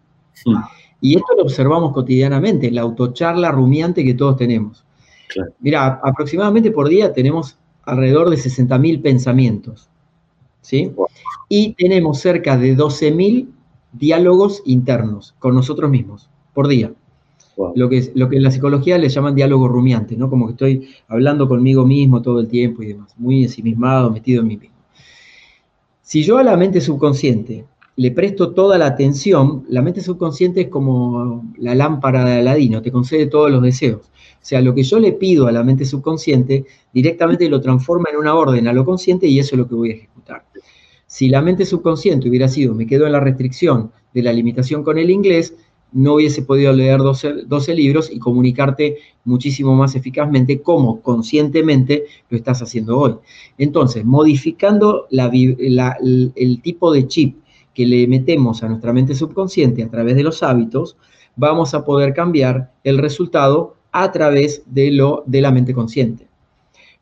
Y 1.03 1.17
esto 1.17 1.35
lo 1.37 1.43
observamos 1.43 1.93
cotidianamente, 1.93 2.71
la 2.71 2.81
autocharla 2.81 3.53
rumiante 3.53 4.03
que 4.07 4.15
todos 4.15 4.39
tenemos. 4.39 4.87
Mira, 5.61 6.01
aproximadamente 6.03 6.71
por 6.71 6.89
día 6.89 7.13
tenemos 7.13 7.59
alrededor 7.83 8.31
de 8.31 8.37
60.000 8.37 9.03
pensamientos. 9.03 9.91
¿sí? 10.63 10.93
Y 11.51 11.75
tenemos 11.75 12.21
cerca 12.21 12.57
de 12.57 12.75
12.000 12.75 13.49
diálogos 13.93 14.63
internos 14.65 15.35
con 15.39 15.55
nosotros 15.55 15.91
mismos 15.91 16.31
por 16.55 16.69
día. 16.69 16.91
Lo, 17.75 17.89
que, 17.89 18.13
lo 18.15 18.29
que 18.29 18.37
en 18.37 18.45
la 18.45 18.51
psicología 18.51 18.99
le 18.99 19.09
llaman 19.09 19.35
diálogo 19.35 19.67
rumiante, 19.67 20.17
¿no? 20.17 20.31
Como 20.31 20.47
que 20.47 20.53
estoy 20.53 20.89
hablando 21.09 21.49
conmigo 21.49 21.85
mismo 21.85 22.23
todo 22.23 22.39
el 22.41 22.47
tiempo 22.47 22.83
y 22.83 22.87
demás, 22.87 23.15
muy 23.19 23.43
ensimismado, 23.43 24.11
metido 24.11 24.43
en 24.43 24.47
mí 24.47 24.57
mismo. 24.57 24.77
Si 26.03 26.23
yo 26.23 26.39
a 26.39 26.45
la 26.45 26.57
mente 26.57 26.81
subconsciente 26.81 27.67
le 27.97 28.13
presto 28.13 28.55
toda 28.55 28.79
la 28.79 28.87
atención, 28.87 29.65
la 29.69 29.83
mente 29.83 30.01
subconsciente 30.01 30.63
es 30.63 30.69
como 30.69 31.53
la 31.59 31.75
lámpara 31.75 32.25
de 32.25 32.39
Aladino, 32.39 32.81
te 32.81 32.93
concede 32.93 33.27
todos 33.27 33.51
los 33.51 33.61
deseos. 33.61 34.03
O 34.03 34.45
sea, 34.49 34.61
lo 34.61 34.73
que 34.73 34.85
yo 34.85 35.01
le 35.01 35.13
pido 35.13 35.49
a 35.49 35.53
la 35.53 35.65
mente 35.65 35.85
subconsciente, 35.85 36.65
directamente 36.93 37.49
lo 37.49 37.61
transforma 37.61 38.09
en 38.13 38.19
una 38.19 38.37
orden 38.37 38.69
a 38.69 38.73
lo 38.73 38.85
consciente 38.85 39.27
y 39.27 39.41
eso 39.41 39.57
es 39.57 39.59
lo 39.59 39.69
que 39.69 39.75
voy 39.75 39.91
a 39.91 39.95
ejecutar. 39.95 40.45
Si 41.07 41.29
la 41.29 41.43
mente 41.43 41.67
subconsciente 41.67 42.29
hubiera 42.29 42.47
sido, 42.47 42.73
me 42.73 42.87
quedo 42.87 43.05
en 43.05 43.13
la 43.13 43.21
restricción 43.21 43.91
de 44.15 44.23
la 44.23 44.33
limitación 44.33 44.85
con 44.85 44.97
el 44.97 45.11
inglés, 45.11 45.57
no 45.93 46.15
hubiese 46.15 46.43
podido 46.43 46.73
leer 46.73 47.01
12, 47.01 47.75
libros 47.75 48.11
y 48.13 48.19
comunicarte 48.19 48.99
muchísimo 49.25 49.75
más 49.75 49.95
eficazmente 49.95 50.61
como 50.61 51.01
conscientemente 51.01 52.05
lo 52.29 52.37
estás 52.37 52.63
haciendo 52.63 52.99
hoy. 52.99 53.15
Entonces, 53.57 54.05
modificando 54.05 55.07
el 55.11 56.61
tipo 56.63 56.93
de 56.93 57.07
chip 57.07 57.39
que 57.75 57.87
le 57.87 58.07
metemos 58.07 58.63
a 58.63 58.69
nuestra 58.69 58.93
mente 58.93 59.15
subconsciente 59.15 59.83
a 59.83 59.89
través 59.89 60.17
de 60.17 60.25
los 60.25 60.43
hábitos, 60.43 60.97
vamos 61.37 61.75
a 61.75 61.85
poder 61.85 62.13
cambiar 62.13 62.73
el 62.85 62.99
resultado 62.99 63.77
a 63.93 64.13
través 64.13 64.63
de, 64.67 64.91
lo, 64.91 65.23
de 65.27 65.41
la 65.41 65.53
mente 65.53 65.73
consciente. 65.73 66.27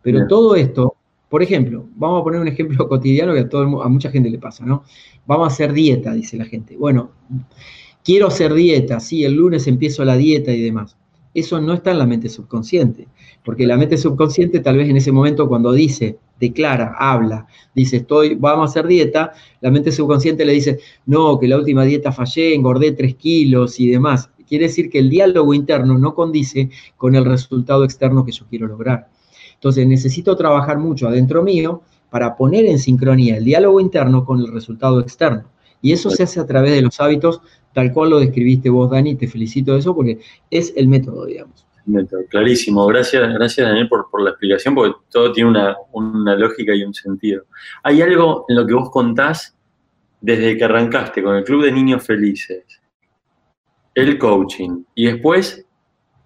Pero 0.03 0.29
todo 0.29 0.55
esto 0.55 0.95
por 1.29 1.43
ejemplo, 1.43 1.87
vamos 1.97 2.21
a 2.21 2.25
poner 2.25 2.41
un 2.41 2.49
ejemplo 2.49 2.89
cotidiano 2.89 3.35
que 3.35 3.41
a, 3.41 3.49
todo, 3.49 3.83
a 3.83 3.89
mucha 3.89 4.11
gente 4.11 4.31
le 4.31 4.39
pasa, 4.39 4.65
¿no? 4.65 4.85
Vamos 5.27 5.49
a 5.49 5.53
hacer 5.53 5.73
dieta, 5.73 6.13
dice 6.13 6.37
la 6.37 6.45
gente. 6.45 6.77
Bueno, 6.77 7.11
quiero 8.07 8.29
hacer 8.29 8.55
dieta, 8.55 9.01
sí, 9.01 9.25
el 9.25 9.35
lunes 9.35 9.67
empiezo 9.67 10.05
la 10.05 10.17
dieta 10.17 10.53
y 10.53 10.63
demás. 10.63 10.97
Eso 11.35 11.61
no 11.61 11.75
está 11.75 11.91
en 11.91 11.99
la 11.99 12.07
mente 12.07 12.29
subconsciente, 12.29 13.09
porque 13.45 13.67
la 13.67 13.77
mente 13.77 13.99
subconsciente 13.99 14.61
tal 14.61 14.77
vez 14.77 14.89
en 14.89 14.97
ese 14.97 15.11
momento 15.11 15.49
cuando 15.49 15.73
dice, 15.73 16.17
declara, 16.39 16.95
habla, 16.97 17.49
dice, 17.75 17.97
estoy, 17.97 18.37
vamos 18.37 18.69
a 18.69 18.71
hacer 18.71 18.87
dieta, 18.87 19.33
la 19.61 19.73
mente 19.73 19.91
subconsciente 19.91 20.45
le 20.45 20.53
dice, 20.53 20.79
no, 21.05 21.37
que 21.41 21.49
la 21.49 21.57
última 21.57 21.85
dieta 21.85 22.13
fallé, 22.13 22.55
engordé 22.55 22.93
tres 22.93 23.17
kilos 23.17 23.81
y 23.81 23.89
demás. 23.89 24.31
Quiere 24.49 24.67
decir 24.67 24.89
que 24.89 25.01
el 25.01 25.11
diálogo 25.11 25.53
interno 25.53 25.99
no 25.99 26.15
condice 26.15 26.71
con 26.97 27.17
el 27.17 27.25
resultado 27.25 27.83
externo 27.83 28.25
que 28.25 28.31
yo 28.31 28.47
quiero 28.49 28.69
lograr. 28.69 29.09
Entonces 29.55 29.85
necesito 29.89 30.37
trabajar 30.37 30.79
mucho 30.79 31.09
adentro 31.09 31.43
mío 31.43 31.83
para 32.09 32.37
poner 32.37 32.67
en 32.67 32.79
sincronía 32.79 33.37
el 33.37 33.45
diálogo 33.45 33.81
interno 33.81 34.25
con 34.25 34.39
el 34.39 34.53
resultado 34.53 35.01
externo. 35.01 35.45
Y 35.83 35.93
eso 35.93 36.11
se 36.11 36.23
hace 36.23 36.41
a 36.41 36.47
través 36.47 36.73
de 36.73 36.83
los 36.83 37.01
hábitos, 37.01 37.41
tal 37.77 37.93
cual 37.93 38.09
lo 38.09 38.19
describiste 38.21 38.71
vos, 38.71 38.91
Dani, 38.91 39.17
te 39.17 39.29
felicito 39.29 39.75
de 39.75 39.81
eso 39.81 39.95
porque 39.95 40.19
es 40.51 40.73
el 40.77 40.89
método, 40.89 41.27
digamos. 41.27 41.67
Método, 41.85 42.23
clarísimo. 42.31 42.87
Gracias, 42.87 43.35
gracias 43.35 43.69
Daniel, 43.69 43.87
por, 43.87 44.23
la 44.23 44.31
explicación, 44.31 44.75
porque 44.75 44.97
todo 45.11 45.31
tiene 45.31 45.51
una, 45.51 45.77
una 45.93 46.35
lógica 46.37 46.75
y 46.75 46.83
un 46.85 46.95
sentido. 46.95 47.45
Hay 47.83 48.01
algo 48.01 48.47
en 48.49 48.57
lo 48.57 48.67
que 48.67 48.73
vos 48.73 48.89
contás 48.89 49.55
desde 50.23 50.57
que 50.57 50.65
arrancaste 50.65 51.23
con 51.23 51.37
el 51.37 51.45
Club 51.45 51.65
de 51.65 51.73
Niños 51.73 52.03
Felices, 52.03 52.65
el 53.95 54.17
coaching, 54.17 54.85
y 54.95 55.05
después, 55.05 55.63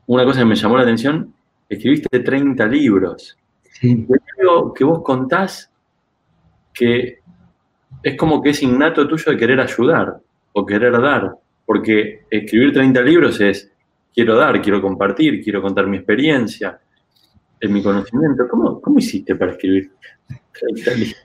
una 0.07 0.25
cosa 0.25 0.39
que 0.39 0.45
me 0.45 0.55
llamó 0.55 0.77
la 0.77 0.85
atención, 0.85 1.35
escribiste 1.69 2.21
30 2.21 2.65
libros. 2.69 3.37
Sí. 3.73 4.07
algo 4.39 4.73
que 4.73 4.85
vos 4.85 5.03
contás 5.03 5.69
que 6.73 7.19
es 8.05 8.17
como 8.17 8.41
que 8.41 8.51
es 8.51 8.63
innato 8.63 9.09
tuyo 9.09 9.33
de 9.33 9.37
querer 9.37 9.61
ayudar 9.61 10.21
o 10.53 10.67
querer 10.67 11.01
dar, 11.01 11.35
porque 11.71 12.23
escribir 12.29 12.73
30 12.73 13.01
libros 13.03 13.41
es 13.41 13.71
quiero 14.13 14.35
dar, 14.35 14.61
quiero 14.61 14.83
compartir, 14.83 15.41
quiero 15.41 15.63
contar 15.63 15.87
mi 15.87 15.99
experiencia, 15.99 16.81
en 17.61 17.73
mi 17.73 17.81
conocimiento. 17.81 18.49
¿Cómo, 18.51 18.99
hiciste 18.99 19.37
para 19.37 19.53
escribir 19.53 19.93
30 20.59 20.95
libros? 20.95 21.17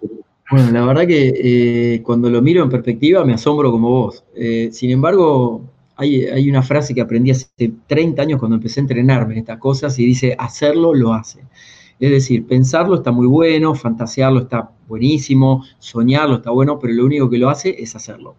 Bueno, 0.52 0.70
la 0.72 0.86
verdad 0.86 1.08
que 1.08 1.34
eh, 1.96 2.04
cuando 2.04 2.30
lo 2.30 2.44
miro 2.44 2.62
en 2.62 2.70
perspectiva 2.70 3.26
me 3.26 3.34
asombro 3.34 3.72
como 3.72 3.90
vos. 3.90 4.24
Eh, 4.36 4.70
sin 4.72 4.92
embargo, 4.92 5.64
hay, 5.96 6.48
una 6.48 6.62
frase 6.62 6.94
que 6.94 7.02
aprendí 7.02 7.32
hace 7.32 7.74
30 7.88 8.22
años 8.22 8.40
cuando 8.40 8.58
empecé 8.58 8.82
a 8.82 8.84
entrenarme 8.84 9.34
en 9.34 9.40
estas 9.40 9.58
cosas 9.58 9.98
y 9.98 10.06
dice, 10.06 10.36
hacerlo 10.38 10.94
lo 10.94 11.16
hace. 11.16 11.40
Es 12.00 12.12
decir, 12.12 12.46
pensarlo 12.46 12.98
está 12.98 13.12
muy 13.12 13.26
bueno, 13.26 13.74
fantasearlo 13.74 14.42
está 14.42 14.70
buenísimo, 14.88 15.64
soñarlo 15.80 16.36
está 16.36 16.52
bueno, 16.52 16.78
pero 16.78 16.94
lo 16.94 17.04
único 17.04 17.32
que 17.32 17.40
lo 17.40 17.50
hace 17.50 17.82
es 17.82 17.96
hacerlo. 17.96 18.36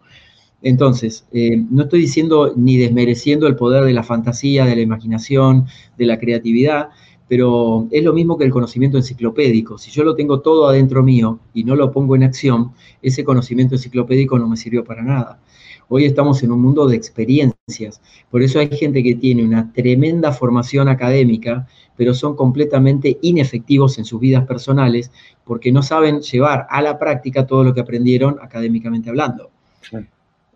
Entonces, 0.62 1.26
eh, 1.32 1.56
no 1.70 1.84
estoy 1.84 2.00
diciendo 2.00 2.52
ni 2.56 2.76
desmereciendo 2.76 3.46
el 3.46 3.56
poder 3.56 3.84
de 3.84 3.92
la 3.92 4.02
fantasía, 4.02 4.64
de 4.64 4.76
la 4.76 4.82
imaginación, 4.82 5.66
de 5.98 6.06
la 6.06 6.18
creatividad, 6.18 6.88
pero 7.28 7.88
es 7.90 8.04
lo 8.04 8.12
mismo 8.12 8.38
que 8.38 8.44
el 8.44 8.50
conocimiento 8.50 8.96
enciclopédico. 8.96 9.78
Si 9.78 9.90
yo 9.90 10.04
lo 10.04 10.14
tengo 10.14 10.40
todo 10.40 10.68
adentro 10.68 11.02
mío 11.02 11.40
y 11.54 11.64
no 11.64 11.74
lo 11.74 11.90
pongo 11.90 12.14
en 12.16 12.22
acción, 12.22 12.72
ese 13.02 13.24
conocimiento 13.24 13.74
enciclopédico 13.74 14.38
no 14.38 14.48
me 14.48 14.56
sirvió 14.56 14.84
para 14.84 15.02
nada. 15.02 15.40
Hoy 15.88 16.04
estamos 16.04 16.42
en 16.42 16.50
un 16.50 16.60
mundo 16.60 16.88
de 16.88 16.96
experiencias, 16.96 18.00
por 18.28 18.42
eso 18.42 18.58
hay 18.58 18.68
gente 18.68 19.04
que 19.04 19.14
tiene 19.14 19.44
una 19.44 19.72
tremenda 19.72 20.32
formación 20.32 20.88
académica, 20.88 21.68
pero 21.96 22.12
son 22.12 22.34
completamente 22.34 23.18
inefectivos 23.22 23.96
en 23.98 24.04
sus 24.04 24.18
vidas 24.18 24.46
personales 24.46 25.12
porque 25.44 25.70
no 25.70 25.82
saben 25.82 26.22
llevar 26.22 26.66
a 26.70 26.82
la 26.82 26.98
práctica 26.98 27.46
todo 27.46 27.62
lo 27.62 27.72
que 27.72 27.80
aprendieron 27.80 28.38
académicamente 28.42 29.10
hablando. 29.10 29.50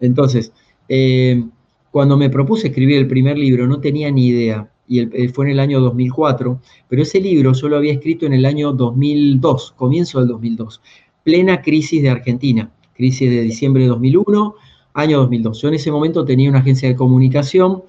Entonces, 0.00 0.52
eh, 0.88 1.44
cuando 1.90 2.16
me 2.16 2.30
propuse 2.30 2.68
escribir 2.68 2.98
el 2.98 3.06
primer 3.06 3.38
libro 3.38 3.66
no 3.66 3.80
tenía 3.80 4.10
ni 4.10 4.28
idea 4.28 4.70
y 4.86 5.28
fue 5.28 5.44
en 5.44 5.52
el 5.52 5.60
año 5.60 5.78
2004, 5.80 6.60
pero 6.88 7.02
ese 7.02 7.20
libro 7.20 7.52
yo 7.52 7.68
lo 7.68 7.76
había 7.76 7.92
escrito 7.92 8.26
en 8.26 8.32
el 8.32 8.44
año 8.44 8.72
2002, 8.72 9.74
comienzo 9.76 10.18
del 10.18 10.26
2002, 10.26 10.80
plena 11.22 11.62
crisis 11.62 12.02
de 12.02 12.10
Argentina, 12.10 12.72
crisis 12.94 13.30
de 13.30 13.42
diciembre 13.42 13.84
de 13.84 13.88
2001, 13.90 14.54
año 14.94 15.18
2002. 15.18 15.62
Yo 15.62 15.68
en 15.68 15.74
ese 15.74 15.92
momento 15.92 16.24
tenía 16.24 16.50
una 16.50 16.58
agencia 16.58 16.88
de 16.88 16.96
comunicación 16.96 17.84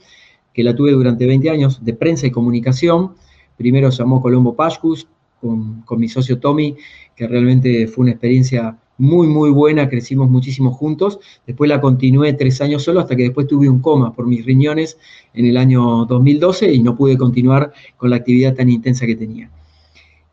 que 0.54 0.64
la 0.64 0.76
tuve 0.76 0.92
durante 0.92 1.26
20 1.26 1.50
años, 1.50 1.84
de 1.84 1.94
prensa 1.94 2.28
y 2.28 2.32
comunicación, 2.32 3.14
primero 3.58 3.92
se 3.92 4.04
llamó 4.04 4.22
Colombo 4.22 4.56
Pascus, 4.56 5.08
con, 5.40 5.82
con 5.82 6.00
mi 6.00 6.08
socio 6.08 6.40
Tommy, 6.40 6.76
que 7.16 7.28
realmente 7.28 7.88
fue 7.88 8.04
una 8.04 8.12
experiencia 8.12 8.78
muy, 8.98 9.28
muy 9.28 9.50
buena, 9.50 9.90
crecimos 9.90 10.30
muchísimo 10.30 10.72
juntos. 10.72 11.20
Después 11.48 11.70
la 11.70 11.82
continué 11.82 12.34
tres 12.34 12.62
años 12.62 12.84
solo 12.84 13.00
hasta 13.00 13.16
que 13.16 13.24
después 13.24 13.48
tuve 13.48 13.68
un 13.68 13.82
coma 13.82 14.14
por 14.14 14.28
mis 14.28 14.46
riñones 14.46 14.98
en 15.34 15.46
el 15.46 15.58
año 15.58 16.06
2012 16.06 16.74
y 16.74 16.84
no 16.84 16.96
pude 16.96 17.18
continuar 17.18 17.74
con 17.98 18.10
la 18.10 18.18
actividad 18.18 18.54
tan 18.54 18.70
intensa 18.70 19.06
que 19.06 19.16
tenía. 19.16 19.50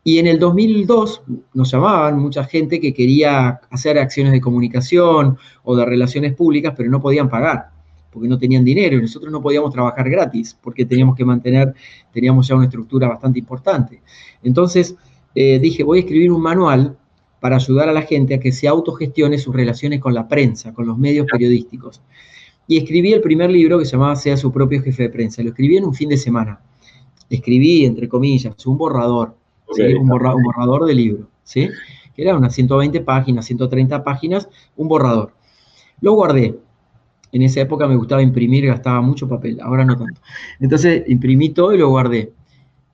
Y 0.03 0.17
en 0.19 0.27
el 0.27 0.39
2002 0.39 1.23
nos 1.53 1.71
llamaban 1.71 2.19
mucha 2.19 2.43
gente 2.45 2.79
que 2.79 2.93
quería 2.93 3.59
hacer 3.69 3.99
acciones 3.99 4.31
de 4.33 4.41
comunicación 4.41 5.37
o 5.63 5.75
de 5.75 5.85
relaciones 5.85 6.33
públicas, 6.33 6.73
pero 6.75 6.89
no 6.89 7.01
podían 7.01 7.29
pagar, 7.29 7.69
porque 8.11 8.27
no 8.27 8.37
tenían 8.37 8.63
dinero 8.63 8.97
y 8.97 9.01
nosotros 9.01 9.31
no 9.31 9.41
podíamos 9.41 9.73
trabajar 9.73 10.09
gratis, 10.09 10.57
porque 10.61 10.85
teníamos 10.85 11.15
que 11.15 11.25
mantener, 11.25 11.73
teníamos 12.13 12.47
ya 12.47 12.55
una 12.55 12.65
estructura 12.65 13.07
bastante 13.07 13.39
importante. 13.39 14.01
Entonces 14.41 14.95
eh, 15.35 15.59
dije, 15.59 15.83
voy 15.83 15.99
a 15.99 16.01
escribir 16.01 16.31
un 16.31 16.41
manual 16.41 16.97
para 17.39 17.55
ayudar 17.55 17.89
a 17.89 17.93
la 17.93 18.01
gente 18.01 18.35
a 18.35 18.39
que 18.39 18.51
se 18.51 18.67
autogestione 18.67 19.37
sus 19.37 19.55
relaciones 19.55 19.99
con 19.99 20.13
la 20.13 20.27
prensa, 20.27 20.73
con 20.73 20.87
los 20.87 20.97
medios 20.97 21.25
periodísticos. 21.31 22.01
Y 22.67 22.77
escribí 22.77 23.13
el 23.13 23.21
primer 23.21 23.49
libro 23.49 23.79
que 23.79 23.85
se 23.85 23.93
llamaba 23.93 24.15
Sea 24.15 24.37
su 24.37 24.51
propio 24.51 24.81
jefe 24.81 25.03
de 25.03 25.09
prensa. 25.09 25.41
Lo 25.41 25.49
escribí 25.49 25.77
en 25.77 25.85
un 25.85 25.93
fin 25.93 26.09
de 26.09 26.17
semana. 26.17 26.61
Escribí, 27.29 27.85
entre 27.85 28.07
comillas, 28.07 28.65
un 28.65 28.77
borrador, 28.77 29.35
un, 29.67 30.07
borrador 30.07 30.85
de 30.85 30.93
libro, 30.93 31.27
¿sí? 31.43 31.67
que 32.15 32.21
era 32.21 32.37
unas 32.37 32.53
120 32.53 33.01
páginas, 33.01 33.45
130 33.45 34.03
páginas, 34.03 34.49
un 34.75 34.87
borrador. 34.87 35.33
Lo 36.01 36.13
guardé. 36.13 36.59
En 37.31 37.41
esa 37.41 37.61
época 37.61 37.87
me 37.87 37.95
gustaba 37.95 38.21
imprimir, 38.21 38.65
gastaba 38.67 39.01
mucho 39.01 39.27
papel, 39.27 39.59
ahora 39.61 39.85
no 39.85 39.95
tanto. 39.95 40.19
Entonces 40.59 41.03
imprimí 41.07 41.49
todo 41.49 41.73
y 41.73 41.77
lo 41.77 41.89
guardé. 41.89 42.33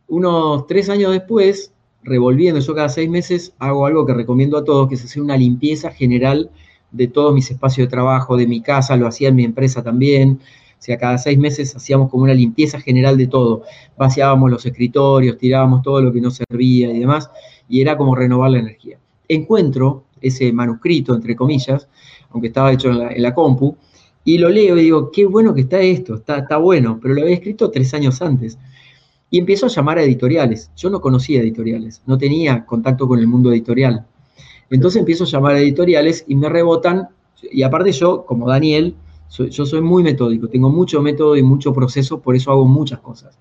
Unos 0.08 0.68
tres 0.68 0.90
años 0.90 1.12
después, 1.12 1.74
revolviendo. 2.06 2.60
Yo 2.62 2.76
cada 2.76 2.90
seis 2.90 3.10
meses 3.10 3.54
hago 3.60 3.86
algo 3.86 4.06
que 4.06 4.14
recomiendo 4.14 4.58
a 4.58 4.64
todos, 4.64 4.88
que 4.88 4.96
es 4.96 5.04
hacer 5.04 5.22
una 5.22 5.36
limpieza 5.36 5.92
general 5.92 6.50
de 6.92 7.08
todos 7.08 7.34
mis 7.34 7.52
espacios 7.52 7.88
de 7.88 7.92
trabajo, 7.92 8.38
de 8.38 8.48
mi 8.48 8.62
casa, 8.62 8.96
lo 8.96 9.08
hacía 9.08 9.30
en 9.30 9.36
mi 9.36 9.44
empresa 9.44 9.84
también. 9.84 10.40
O 10.78 10.82
sea, 10.86 10.98
cada 10.98 11.18
seis 11.18 11.38
meses 11.38 11.76
hacíamos 11.76 12.10
como 12.10 12.24
una 12.24 12.34
limpieza 12.34 12.80
general 12.80 13.18
de 13.18 13.28
todo. 13.28 13.64
Vaciábamos 13.98 14.52
los 14.52 14.66
escritorios, 14.66 15.38
tirábamos 15.38 15.82
todo 15.82 16.02
lo 16.02 16.14
que 16.14 16.22
no 16.22 16.32
servía 16.32 16.92
y 16.92 17.00
demás, 17.00 17.30
y 17.68 17.82
era 17.82 17.98
como 17.98 18.16
renovar 18.16 18.52
la 18.52 18.60
energía. 18.60 19.00
Encuentro 19.28 20.06
ese 20.22 20.54
manuscrito, 20.54 21.16
entre 21.16 21.36
comillas, 21.36 21.88
aunque 22.30 22.48
estaba 22.48 22.72
hecho 22.72 22.90
en 22.90 23.22
la, 23.22 23.34
compu, 23.34 23.76
y 24.24 24.38
lo 24.38 24.50
leo 24.50 24.78
y 24.78 24.84
digo, 24.84 25.12
qué 25.12 25.26
bueno 25.26 25.54
que 25.54 25.62
está 25.62 25.80
esto, 25.82 26.16
está, 26.16 26.40
está 26.40 26.58
bueno, 26.58 27.00
pero 27.02 27.14
lo 27.14 27.22
había 27.22 27.36
escrito 27.36 27.72
tres 27.72 27.94
años 27.94 28.22
antes. 28.22 28.58
Y 29.36 29.40
empiezo 29.40 29.66
a 29.66 29.70
llamar 29.70 29.98
a 29.98 30.04
editoriales. 30.04 30.72
Yo 30.78 30.90
no 30.90 31.02
conocía 31.02 31.42
editoriales, 31.42 32.02
no 32.06 32.18
tenía 32.18 32.66
contacto 32.66 33.06
con 33.06 33.20
el 33.20 33.28
mundo 33.28 33.52
editorial. 33.52 34.06
Entonces 34.70 34.98
empiezo 34.98 35.26
a 35.26 35.28
llamar 35.28 35.56
a 35.56 35.60
editoriales 35.60 36.24
y 36.26 36.36
me 36.36 36.48
rebotan, 36.48 37.10
y 37.52 37.62
aparte 37.64 37.92
yo, 37.92 38.26
como 38.26 38.48
Daniel, 38.48 38.96
yo 39.30 39.66
soy 39.66 39.82
muy 39.82 40.04
metódico, 40.04 40.48
tengo 40.48 40.70
mucho 40.70 41.02
método 41.02 41.36
y 41.36 41.44
mucho 41.44 41.74
proceso, 41.74 42.22
por 42.22 42.38
eso 42.38 42.50
hago 42.50 42.64
muchas 42.64 43.00
cosas. 43.00 43.38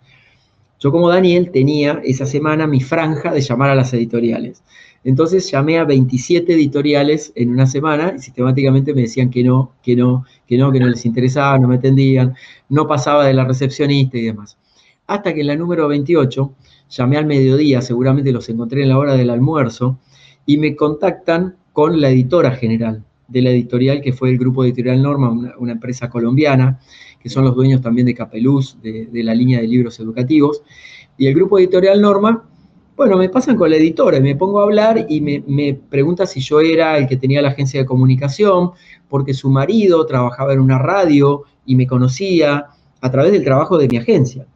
Yo 0.80 0.90
como 0.90 1.08
Daniel 1.08 1.52
tenía 1.52 2.00
esa 2.02 2.26
semana 2.26 2.66
mi 2.66 2.80
franja 2.80 3.32
de 3.32 3.40
llamar 3.40 3.70
a 3.70 3.76
las 3.76 3.94
editoriales. 3.94 4.64
Entonces 5.04 5.48
llamé 5.48 5.78
a 5.78 5.84
27 5.84 6.54
editoriales 6.54 7.32
en 7.36 7.50
una 7.50 7.68
semana 7.68 8.14
y 8.16 8.18
sistemáticamente 8.18 8.94
me 8.94 9.02
decían 9.02 9.30
que 9.30 9.44
no, 9.44 9.70
que 9.80 9.94
no, 9.94 10.24
que 10.48 10.58
no, 10.58 10.72
que 10.72 10.80
no 10.80 10.88
les 10.88 11.06
interesaba, 11.06 11.56
no 11.56 11.68
me 11.68 11.76
atendían, 11.76 12.34
no 12.68 12.88
pasaba 12.88 13.26
de 13.26 13.34
la 13.34 13.44
recepcionista 13.44 14.18
y 14.18 14.22
demás 14.22 14.56
hasta 15.06 15.34
que 15.34 15.40
en 15.42 15.48
la 15.48 15.56
número 15.56 15.88
28 15.88 16.54
llamé 16.90 17.16
al 17.16 17.26
mediodía, 17.26 17.80
seguramente 17.82 18.32
los 18.32 18.48
encontré 18.48 18.82
en 18.82 18.88
la 18.88 18.98
hora 18.98 19.14
del 19.14 19.30
almuerzo, 19.30 19.98
y 20.46 20.58
me 20.58 20.76
contactan 20.76 21.56
con 21.72 22.00
la 22.00 22.10
editora 22.10 22.52
general 22.52 23.04
de 23.28 23.42
la 23.42 23.50
editorial, 23.50 24.00
que 24.00 24.12
fue 24.12 24.30
el 24.30 24.38
Grupo 24.38 24.64
Editorial 24.64 25.02
Norma, 25.02 25.54
una, 25.58 25.72
empresa 25.72 26.10
colombiana, 26.10 26.78
que 27.20 27.28
son 27.28 27.44
los 27.44 27.54
dueños 27.54 27.80
también 27.80 28.06
de 28.06 28.14
Capeluz, 28.14 28.76
de, 28.82 29.08
la 29.12 29.34
línea 29.34 29.60
de 29.60 29.66
libros 29.66 29.98
educativos. 29.98 30.62
Y 31.16 31.26
el 31.26 31.34
Grupo 31.34 31.58
Editorial 31.58 32.00
Norma, 32.00 32.44
bueno, 32.96 33.16
me 33.16 33.28
pasan 33.28 33.56
con 33.56 33.70
la 33.70 33.76
editora 33.76 34.18
y 34.18 34.20
me 34.20 34.36
pongo 34.36 34.60
a 34.60 34.64
hablar 34.64 35.06
y 35.08 35.20
me, 35.20 35.42
me 35.46 35.74
pregunta 35.74 36.26
si 36.26 36.40
yo 36.40 36.60
era 36.60 36.98
el 36.98 37.08
que 37.08 37.16
tenía 37.16 37.42
la 37.42 37.48
agencia 37.48 37.80
de 37.80 37.86
comunicación, 37.86 38.72
porque 39.08 39.32
su 39.32 39.50
marido 39.50 40.04
trabajaba 40.06 40.52
en 40.52 40.60
una 40.60 40.78
radio 40.78 41.44
y 41.64 41.74
me 41.76 41.86
conocía 41.86 42.66
a 43.00 43.10
través 43.10 43.32
del 43.32 43.42
trabajo 43.42 43.78
de 43.78 43.88
mi 43.88 43.96
agencia. 43.96 44.46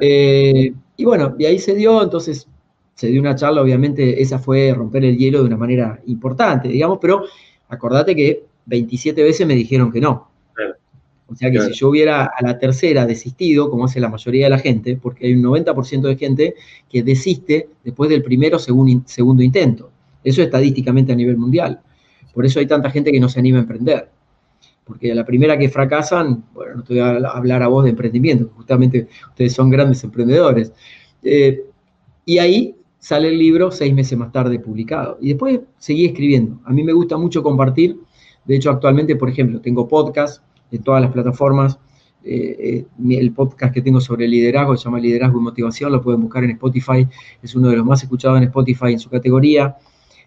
Eh, 0.00 0.72
y 0.96 1.04
bueno, 1.04 1.34
y 1.38 1.44
ahí 1.44 1.58
se 1.58 1.74
dio, 1.74 2.02
entonces 2.02 2.48
se 2.94 3.06
dio 3.08 3.20
una 3.20 3.34
charla, 3.34 3.62
obviamente 3.62 4.20
esa 4.20 4.38
fue 4.38 4.72
romper 4.74 5.04
el 5.04 5.16
hielo 5.16 5.40
de 5.40 5.46
una 5.46 5.56
manera 5.56 6.00
importante, 6.06 6.68
digamos, 6.68 6.98
pero 7.00 7.24
acordate 7.68 8.16
que 8.16 8.44
27 8.66 9.22
veces 9.22 9.46
me 9.46 9.54
dijeron 9.54 9.92
que 9.92 10.00
no. 10.00 10.28
O 11.30 11.34
sea 11.34 11.50
que 11.50 11.60
si 11.60 11.72
yo 11.74 11.90
hubiera 11.90 12.24
a 12.24 12.42
la 12.42 12.58
tercera 12.58 13.04
desistido, 13.04 13.70
como 13.70 13.84
hace 13.84 14.00
la 14.00 14.08
mayoría 14.08 14.46
de 14.46 14.50
la 14.50 14.58
gente, 14.58 14.96
porque 14.96 15.26
hay 15.26 15.34
un 15.34 15.42
90% 15.42 16.00
de 16.08 16.16
gente 16.16 16.54
que 16.88 17.02
desiste 17.02 17.68
después 17.84 18.08
del 18.08 18.22
primero 18.22 18.56
o 18.56 18.60
segundo 18.60 19.42
intento. 19.42 19.90
Eso 20.24 20.42
estadísticamente 20.42 21.12
a 21.12 21.16
nivel 21.16 21.36
mundial. 21.36 21.80
Por 22.32 22.46
eso 22.46 22.60
hay 22.60 22.66
tanta 22.66 22.90
gente 22.90 23.12
que 23.12 23.20
no 23.20 23.28
se 23.28 23.40
anima 23.40 23.58
a 23.58 23.60
emprender 23.60 24.08
porque 24.88 25.14
la 25.14 25.24
primera 25.24 25.58
que 25.58 25.68
fracasan, 25.68 26.44
bueno, 26.54 26.76
no 26.76 26.80
estoy 26.80 26.98
a 26.98 27.10
hablar 27.10 27.62
a 27.62 27.68
vos 27.68 27.84
de 27.84 27.90
emprendimiento, 27.90 28.50
justamente 28.56 29.06
ustedes 29.28 29.52
son 29.52 29.68
grandes 29.68 30.02
emprendedores. 30.02 30.72
Eh, 31.22 31.62
y 32.24 32.38
ahí 32.38 32.74
sale 32.98 33.28
el 33.28 33.38
libro 33.38 33.70
seis 33.70 33.94
meses 33.94 34.18
más 34.18 34.32
tarde 34.32 34.58
publicado. 34.58 35.18
Y 35.20 35.28
después 35.28 35.60
seguí 35.76 36.06
escribiendo. 36.06 36.58
A 36.64 36.72
mí 36.72 36.82
me 36.82 36.94
gusta 36.94 37.18
mucho 37.18 37.42
compartir. 37.42 37.98
De 38.46 38.56
hecho, 38.56 38.70
actualmente, 38.70 39.14
por 39.14 39.28
ejemplo, 39.28 39.60
tengo 39.60 39.86
podcast 39.86 40.42
en 40.72 40.82
todas 40.82 41.02
las 41.02 41.12
plataformas. 41.12 41.78
Eh, 42.24 42.86
eh, 43.08 43.16
el 43.18 43.32
podcast 43.32 43.72
que 43.72 43.82
tengo 43.82 44.00
sobre 44.00 44.26
liderazgo 44.26 44.76
se 44.76 44.84
llama 44.84 44.98
Liderazgo 44.98 45.38
y 45.38 45.42
Motivación, 45.42 45.92
lo 45.92 46.02
pueden 46.02 46.22
buscar 46.22 46.44
en 46.44 46.50
Spotify. 46.52 47.06
Es 47.42 47.54
uno 47.54 47.68
de 47.68 47.76
los 47.76 47.84
más 47.84 48.02
escuchados 48.02 48.38
en 48.38 48.44
Spotify 48.44 48.92
en 48.92 48.98
su 48.98 49.10
categoría 49.10 49.76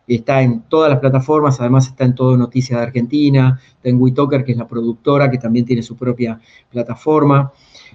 está 0.07 0.41
en 0.41 0.63
todas 0.63 0.89
las 0.89 0.99
plataformas, 0.99 1.59
además 1.59 1.87
está 1.87 2.05
en 2.05 2.15
todo 2.15 2.35
Noticias 2.37 2.79
de 2.79 2.85
Argentina, 2.85 3.59
está 3.75 3.89
en 3.89 4.01
WeTalker, 4.01 4.43
que 4.43 4.53
es 4.53 4.57
la 4.57 4.67
productora, 4.67 5.29
que 5.29 5.37
también 5.37 5.65
tiene 5.65 5.81
su 5.81 5.95
propia 5.95 6.39
plataforma. 6.69 7.51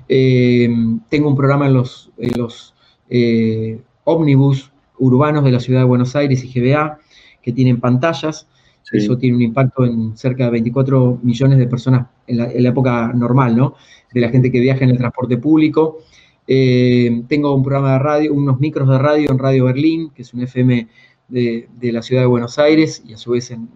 Eh, 0.08 0.68
tengo 1.08 1.28
un 1.28 1.36
programa 1.36 1.66
en 1.66 1.74
los, 1.74 2.10
los 2.36 2.74
eh, 3.08 3.80
ómnibus 4.04 4.70
urbanos 4.98 5.44
de 5.44 5.50
la 5.50 5.60
ciudad 5.60 5.80
de 5.80 5.86
Buenos 5.86 6.16
Aires 6.16 6.42
y 6.44 6.52
GBA, 6.52 6.98
que 7.42 7.52
tienen 7.52 7.80
pantallas. 7.80 8.48
Eso 8.92 9.18
tiene 9.18 9.36
un 9.36 9.42
impacto 9.42 9.84
en 9.84 10.16
cerca 10.16 10.44
de 10.44 10.50
24 10.50 11.18
millones 11.22 11.58
de 11.58 11.66
personas 11.66 12.06
en 12.28 12.38
la, 12.38 12.68
época 12.68 13.12
normal, 13.12 13.56
¿no? 13.56 13.74
De 14.12 14.20
la 14.20 14.28
gente 14.28 14.52
que 14.52 14.60
viaja 14.60 14.84
en 14.84 14.90
el 14.90 14.98
transporte 14.98 15.38
público. 15.38 15.98
Eh, 16.46 17.24
tengo 17.26 17.52
un 17.52 17.64
programa 17.64 17.94
de 17.94 17.98
radio, 17.98 18.32
unos 18.32 18.60
micros 18.60 18.88
de 18.88 18.98
radio 18.98 19.28
en 19.28 19.38
Radio 19.38 19.64
Berlín, 19.64 20.10
que 20.14 20.22
es 20.22 20.32
un 20.32 20.42
FM 20.42 20.86
de, 21.28 21.68
la 21.80 22.02
ciudad 22.02 22.22
de 22.22 22.26
Buenos 22.26 22.58
Aires 22.58 23.02
y 23.06 23.12
a 23.12 23.16
su 23.16 23.32
vez 23.32 23.50
en, 23.50 23.68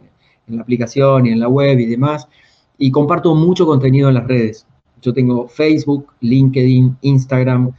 la 0.46 0.62
aplicación 0.62 1.26
y 1.26 1.30
en 1.30 1.40
la 1.40 1.48
web 1.48 1.78
y 1.78 1.86
demás. 1.86 2.28
Y 2.78 2.90
comparto 2.90 3.34
mucho 3.34 3.66
contenido 3.66 4.08
en 4.08 4.14
las 4.14 4.26
redes. 4.26 4.66
Yo 5.00 5.12
tengo 5.12 5.46
Facebook, 5.48 6.12
LinkedIn, 6.20 6.96
Instagram, 7.02 7.70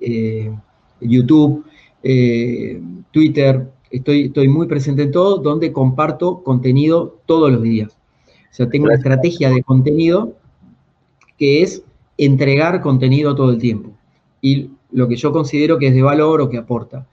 eh, 0.00 0.52
YouTube, 1.00 1.64
eh, 2.02 2.80
Twitter. 3.10 3.68
Estoy, 3.90 4.26
estoy 4.26 4.48
muy 4.48 4.66
presente 4.66 5.02
en 5.02 5.10
todo, 5.10 5.38
donde 5.38 5.72
comparto 5.72 6.42
contenido 6.42 7.18
todos 7.26 7.50
los 7.50 7.62
días. 7.62 7.96
O 8.52 8.54
sea, 8.54 8.68
tengo 8.68 8.84
una 8.84 8.94
estrategia 8.94 9.50
de 9.50 9.62
contenido 9.62 10.34
que 11.38 11.62
es 11.62 11.82
entregar 12.18 12.80
contenido 12.82 13.34
todo 13.34 13.50
el 13.50 13.58
tiempo. 13.58 13.90
Y 14.40 14.70
lo 14.92 15.08
que 15.08 15.16
yo 15.16 15.32
considero 15.32 15.78
que 15.78 15.88
es 15.88 15.94
de 15.94 16.02
valor 16.02 16.40
o 16.40 16.48
que 16.48 16.58
aporta. 16.58 17.06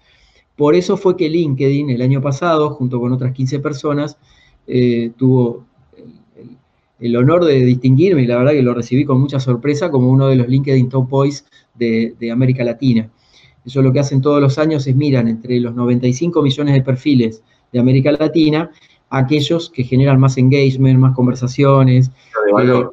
Por 0.60 0.76
eso 0.76 0.98
fue 0.98 1.16
que 1.16 1.30
LinkedIn 1.30 1.90
el 1.90 2.02
año 2.02 2.22
pasado, 2.22 2.72
junto 2.72 3.00
con 3.00 3.14
otras 3.14 3.32
15 3.32 3.60
personas, 3.62 4.18
eh, 4.68 5.10
tuvo 5.16 5.64
el, 7.00 7.16
honor 7.16 7.46
de 7.46 7.64
distinguirme 7.64 8.24
y 8.24 8.28
la 8.28 8.36
verdad 8.36 8.52
que 8.52 8.62
lo 8.62 8.74
recibí 8.74 9.06
con 9.06 9.22
mucha 9.22 9.40
sorpresa 9.40 9.90
como 9.90 10.10
uno 10.12 10.28
de 10.28 10.36
los 10.36 10.50
LinkedIn 10.50 10.90
Top 10.90 11.08
Boys 11.08 11.46
de, 11.76 12.14
América 12.30 12.66
Latina. 12.66 13.10
Ellos 13.64 13.82
lo 13.82 13.94
que 13.94 14.02
hacen 14.02 14.22
todos 14.22 14.42
los 14.42 14.58
años 14.58 14.86
es 14.86 14.98
miran 14.98 15.30
entre 15.30 15.62
los 15.62 15.74
95 15.74 16.42
millones 16.42 16.74
de 16.74 16.82
perfiles 16.82 17.42
de 17.72 17.80
América 17.80 18.12
Latina 18.12 18.70
aquellos 19.10 19.70
que 19.70 19.86
generan 19.86 20.20
más 20.20 20.38
engagement, 20.38 21.00
más 21.00 21.16
conversaciones 21.16 22.12
eh, 22.60 22.84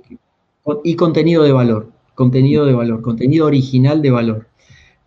y 0.84 0.94
contenido 0.94 1.42
de 1.42 1.50
valor, 1.50 1.90
contenido 2.14 2.64
de 2.64 2.74
valor, 2.74 3.02
contenido 3.02 3.44
original 3.44 4.02
de 4.02 4.10
valor. 4.12 4.46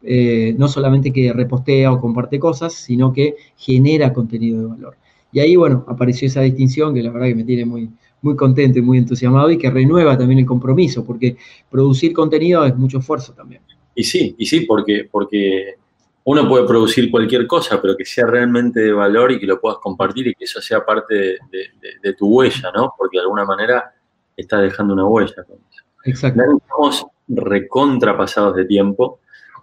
Eh, 0.03 0.55
no 0.57 0.67
solamente 0.67 1.12
que 1.12 1.33
repostea 1.33 1.91
o 1.91 1.99
comparte 1.99 2.39
cosas, 2.39 2.73
sino 2.73 3.12
que 3.13 3.35
genera 3.57 4.13
contenido 4.13 4.62
de 4.62 4.67
valor. 4.67 4.95
Y 5.31 5.39
ahí, 5.39 5.55
bueno, 5.55 5.85
apareció 5.88 6.27
esa 6.27 6.41
distinción 6.41 6.93
que 6.93 7.03
la 7.03 7.12
verdad 7.12 7.27
que 7.27 7.35
me 7.35 7.43
tiene 7.43 7.65
muy, 7.65 7.89
muy 8.21 8.35
contento 8.35 8.79
y 8.79 8.81
muy 8.81 8.97
entusiasmado 8.97 9.51
y 9.51 9.57
que 9.57 9.69
renueva 9.69 10.17
también 10.17 10.39
el 10.39 10.45
compromiso, 10.45 11.05
porque 11.05 11.38
producir 11.69 12.13
contenido 12.13 12.65
es 12.65 12.75
mucho 12.75 12.99
esfuerzo 12.99 13.33
también. 13.33 13.62
Y 13.95 14.03
sí, 14.03 14.35
y 14.38 14.45
sí, 14.45 14.62
porque, 14.62 15.07
porque 15.12 15.75
uno 16.23 16.47
puede 16.47 16.65
producir 16.65 17.09
cualquier 17.09 17.47
cosa, 17.47 17.81
pero 17.81 17.95
que 17.97 18.05
sea 18.05 18.25
realmente 18.25 18.79
de 18.81 18.91
valor 18.91 19.31
y 19.31 19.39
que 19.39 19.47
lo 19.47 19.59
puedas 19.59 19.79
compartir 19.79 20.27
y 20.27 20.35
que 20.35 20.45
eso 20.45 20.62
sea 20.62 20.85
parte 20.85 21.39
de, 21.49 22.13
tu 22.13 22.27
huella, 22.27 22.71
¿no? 22.75 22.93
Porque 22.97 23.17
de 23.17 23.23
alguna 23.23 23.45
manera 23.45 23.93
estás 24.35 24.62
dejando 24.62 24.93
una 24.93 25.05
huella 25.05 25.43
con 25.43 25.57
eso. 25.71 25.83
Exacto. 26.05 26.41
Estamos 26.57 27.07
recontrapasados 27.27 28.55
de 28.55 28.65
tiempo, 28.65 29.19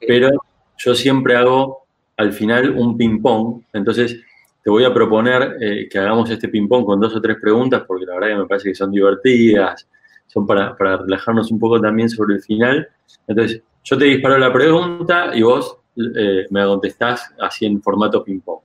pero 0.06 0.30
yo 0.78 0.94
siempre 0.94 1.36
hago 1.36 1.86
al 2.16 2.32
final 2.32 2.70
un 2.70 2.96
ping-pong. 2.96 3.62
Entonces, 3.72 4.20
te 4.62 4.70
voy 4.70 4.84
a 4.84 4.92
proponer 4.92 5.56
eh, 5.60 5.88
que 5.88 5.98
hagamos 5.98 6.30
este 6.30 6.48
ping-pong 6.48 6.84
con 6.84 7.00
dos 7.00 7.14
o 7.14 7.20
tres 7.20 7.36
preguntas, 7.40 7.84
porque 7.86 8.06
la 8.06 8.14
verdad 8.14 8.28
que 8.28 8.42
me 8.42 8.46
parece 8.46 8.70
que 8.70 8.74
son 8.74 8.90
divertidas, 8.90 9.86
son 10.26 10.46
para, 10.46 10.76
para 10.76 10.96
relajarnos 10.98 11.50
un 11.50 11.58
poco 11.58 11.80
también 11.80 12.08
sobre 12.08 12.34
el 12.34 12.42
final. 12.42 12.88
Entonces, 13.26 13.62
yo 13.84 13.96
te 13.96 14.06
disparo 14.06 14.38
la 14.38 14.52
pregunta 14.52 15.30
y 15.34 15.42
vos 15.42 15.78
eh, 15.96 16.46
me 16.50 16.64
contestás 16.64 17.32
así 17.40 17.64
en 17.64 17.80
formato 17.80 18.22
ping-pong. 18.22 18.60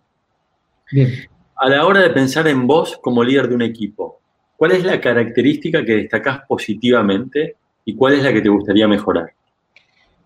A 1.56 1.70
la 1.70 1.86
hora 1.86 2.02
de 2.02 2.10
pensar 2.10 2.48
en 2.48 2.66
vos 2.66 2.98
como 3.02 3.24
líder 3.24 3.48
de 3.48 3.56
un 3.56 3.62
equipo, 3.62 4.20
¿cuál 4.58 4.72
es 4.72 4.84
la 4.84 5.00
característica 5.00 5.86
que 5.86 5.98
destacás 5.98 6.42
positivamente 6.48 7.56
y 7.86 7.96
cuál 7.96 8.14
es 8.14 8.24
la 8.24 8.34
que 8.34 8.42
te 8.42 8.50
gustaría 8.50 8.88
mejorar? 8.88 9.32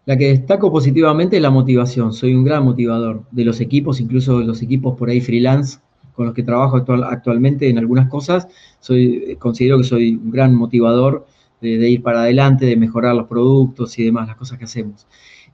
La 0.05 0.17
que 0.17 0.27
destaco 0.29 0.71
positivamente 0.71 1.37
es 1.37 1.41
la 1.41 1.49
motivación. 1.49 2.13
Soy 2.13 2.35
un 2.35 2.43
gran 2.43 2.63
motivador 2.63 3.23
de 3.31 3.45
los 3.45 3.59
equipos, 3.59 3.99
incluso 3.99 4.39
de 4.39 4.45
los 4.45 4.61
equipos 4.61 4.97
por 4.97 5.09
ahí 5.09 5.21
freelance 5.21 5.79
con 6.13 6.27
los 6.27 6.35
que 6.35 6.43
trabajo 6.43 6.77
actualmente 6.77 7.69
en 7.69 7.77
algunas 7.77 8.07
cosas. 8.07 8.47
Soy, 8.79 9.35
considero 9.39 9.77
que 9.77 9.83
soy 9.83 10.15
un 10.15 10.31
gran 10.31 10.55
motivador 10.55 11.25
de, 11.59 11.77
de, 11.77 11.89
ir 11.89 12.03
para 12.03 12.21
adelante, 12.21 12.65
de 12.65 12.77
mejorar 12.77 13.15
los 13.15 13.27
productos 13.27 13.97
y 13.97 14.05
demás, 14.05 14.27
las 14.27 14.37
cosas 14.37 14.57
que 14.59 14.65
hacemos 14.65 15.07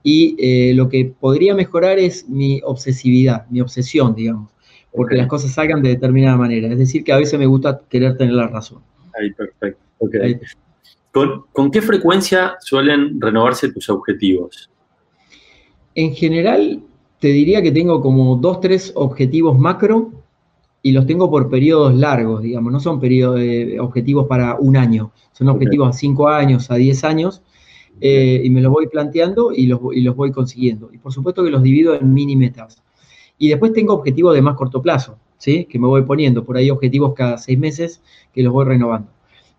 y 0.03 0.35
eh, 0.39 0.73
lo 0.73 0.89
que 0.89 1.13
podría 1.19 1.53
mejorar 1.55 1.99
es 1.99 2.27
mi 2.27 2.61
obsesividad, 2.63 3.47
mi 3.49 3.61
obsesión, 3.61 4.15
digamos, 4.15 4.51
porque 4.91 5.15
las 5.15 5.27
cosas 5.27 5.51
salgan 5.51 5.81
de 5.81 5.89
determinada 5.89 6.37
manera. 6.37 6.67
Es 6.67 6.77
decir, 6.77 7.03
que 7.03 7.13
a 7.13 7.17
veces 7.17 7.37
me 7.37 7.45
gusta 7.45 7.81
querer 7.89 8.17
tener 8.17 8.33
la 8.33 8.47
razón. 8.47 8.81
Ahí, 9.19 9.31
perfecto. 9.31 9.79
¿Con, 11.11 11.71
qué 11.71 11.81
frecuencia 11.81 12.55
suelen 12.61 13.19
renovarse 13.19 13.71
tus 13.71 13.89
objetivos? 13.89 14.69
En 15.93 16.13
general, 16.13 16.81
te 17.19 17.27
diría 17.27 17.61
que 17.61 17.71
tengo 17.71 18.01
como 18.01 18.37
dos, 18.37 18.61
tres 18.61 18.93
objetivos 18.95 19.59
macro 19.59 20.11
y 20.81 20.93
los 20.93 21.05
tengo 21.05 21.29
por 21.29 21.49
periodos 21.49 21.93
largos, 21.93 22.41
digamos, 22.41 22.71
no 22.71 22.79
son 22.79 22.99
periodos, 22.99 23.41
eh, 23.41 23.77
objetivos 23.79 24.25
para 24.27 24.55
un 24.55 24.77
año, 24.77 25.11
son 25.33 25.49
objetivos 25.49 25.89
a 25.89 25.93
cinco 25.93 26.29
años, 26.29 26.71
a 26.71 26.75
diez 26.75 27.03
años, 27.03 27.41
eh, 27.99 28.41
y 28.43 28.49
me 28.49 28.61
los 28.61 28.71
voy 28.71 28.87
planteando 28.87 29.51
y 29.51 29.67
los, 29.67 29.79
y 29.93 30.01
los 30.01 30.15
voy 30.15 30.31
consiguiendo. 30.31 30.89
Y 30.93 30.97
por 30.97 31.11
supuesto 31.11 31.43
que 31.43 31.51
los 31.51 31.61
divido 31.61 31.93
en 31.93 32.13
mini 32.13 32.35
metas. 32.35 32.81
Y 33.37 33.49
después 33.49 33.73
tengo 33.73 33.93
objetivos 33.93 34.33
de 34.33 34.41
más 34.41 34.55
corto 34.55 34.81
plazo, 34.81 35.17
¿sí? 35.37 35.65
Que 35.65 35.77
me 35.77 35.87
voy 35.87 36.03
poniendo. 36.03 36.43
Por 36.43 36.57
ahí 36.57 36.69
objetivos 36.69 37.13
cada 37.13 37.37
seis 37.37 37.59
meses 37.59 38.01
que 38.33 38.43
los 38.43 38.53
voy 38.53 38.65
renovando. 38.65 39.09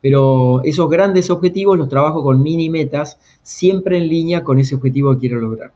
Pero 0.02 0.60
esos 0.64 0.90
grandes 0.90 1.30
objetivos 1.30 1.78
los 1.78 1.88
trabajo 1.88 2.22
con 2.22 2.42
mini 2.42 2.68
metas, 2.68 3.18
siempre 3.42 3.96
en 3.96 4.08
línea 4.08 4.44
con 4.44 4.58
ese 4.58 4.74
objetivo 4.74 5.14
que 5.14 5.20
quiero 5.20 5.40
lograr. 5.40 5.72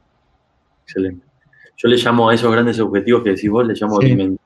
Excelente. 0.85 1.25
Yo 1.77 1.89
le 1.89 1.97
llamo 1.97 2.29
a 2.29 2.35
esos 2.35 2.53
grandes 2.53 2.79
objetivos 2.81 3.23
que 3.23 3.31
decís 3.31 3.51
vos, 3.51 3.67
le 3.67 3.75
llamo 3.75 3.99
dimensiones, 4.01 4.41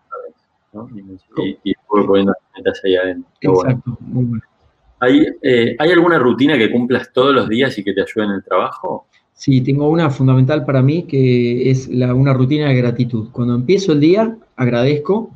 ¿no? 0.73 0.89
Y, 0.95 1.59
y 1.65 1.75
voy 1.89 2.07
poniendo 2.07 2.35
metas 2.57 2.81
ahí 2.85 2.97
adentro. 2.97 3.31
Exacto, 3.41 3.97
muy 4.01 4.25
bueno. 4.25 4.43
Eh, 5.03 5.77
¿Hay, 5.79 5.91
alguna 5.93 6.19
rutina 6.19 6.59
que 6.59 6.71
cumplas 6.71 7.11
todos 7.13 7.35
los 7.35 7.49
días 7.49 7.77
y 7.79 7.85
que 7.85 7.95
te 7.95 8.03
ayude 8.03 8.25
en 8.25 8.31
el 8.33 8.45
trabajo? 8.45 9.07
Sí, 9.33 9.63
tengo 9.63 9.89
una 9.89 10.11
fundamental 10.11 10.67
para 10.67 10.83
mí 10.83 11.05
que 11.05 11.71
es 11.71 11.89
una 11.89 12.35
rutina 12.35 12.69
de 12.69 12.77
gratitud. 12.77 13.31
Cuando 13.33 13.55
empiezo 13.55 13.93
el 13.93 14.01
día, 14.01 14.37
agradezco, 14.57 15.31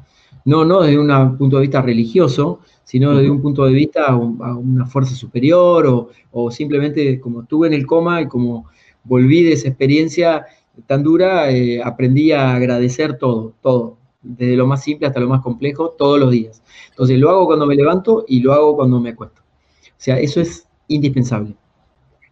no, 0.44 0.64
no 0.64 0.82
desde 0.82 0.98
un 0.98 1.38
punto 1.38 1.56
de 1.56 1.62
vista 1.62 1.80
religioso, 1.80 2.60
sino 2.84 3.16
desde 3.16 3.30
un 3.30 3.40
punto 3.40 3.64
de 3.64 3.72
vista 3.72 4.06
a, 4.06 4.16
una 4.16 4.86
fuerza 4.86 5.14
superior 5.14 6.10
o, 6.30 6.50
simplemente 6.50 7.18
como 7.20 7.42
estuve 7.42 7.68
en 7.68 7.74
el 7.74 7.86
coma 7.86 8.20
y 8.22 8.28
como 8.28 8.68
volví 9.04 9.42
de 9.42 9.52
esa 9.52 9.68
experiencia 9.68 10.46
tan 10.86 11.02
dura, 11.02 11.50
eh, 11.50 11.80
aprendí 11.82 12.32
a 12.32 12.54
agradecer 12.54 13.16
todo, 13.16 13.54
todo, 13.62 13.96
desde 14.22 14.56
lo 14.56 14.66
más 14.66 14.82
simple 14.82 15.06
hasta 15.06 15.20
lo 15.20 15.28
más 15.28 15.40
complejo, 15.40 15.90
todos 15.90 16.18
los 16.18 16.30
días. 16.30 16.62
Entonces 16.90 17.18
lo 17.18 17.30
hago 17.30 17.46
cuando 17.46 17.66
me 17.66 17.74
levanto 17.74 18.24
y 18.28 18.40
lo 18.40 18.52
hago 18.52 18.76
cuando 18.76 19.00
me 19.00 19.10
acuesto. 19.10 19.40
O 19.42 20.00
sea, 20.04 20.18
eso 20.18 20.40
es 20.40 20.66
indispensable. 20.88 21.54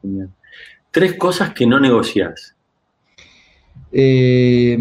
Genial. 0.01 0.31
Tres 0.91 1.15
cosas 1.15 1.55
que 1.55 1.67
no 1.67 1.81
negocias. 1.81 2.55
Eh, 3.93 4.77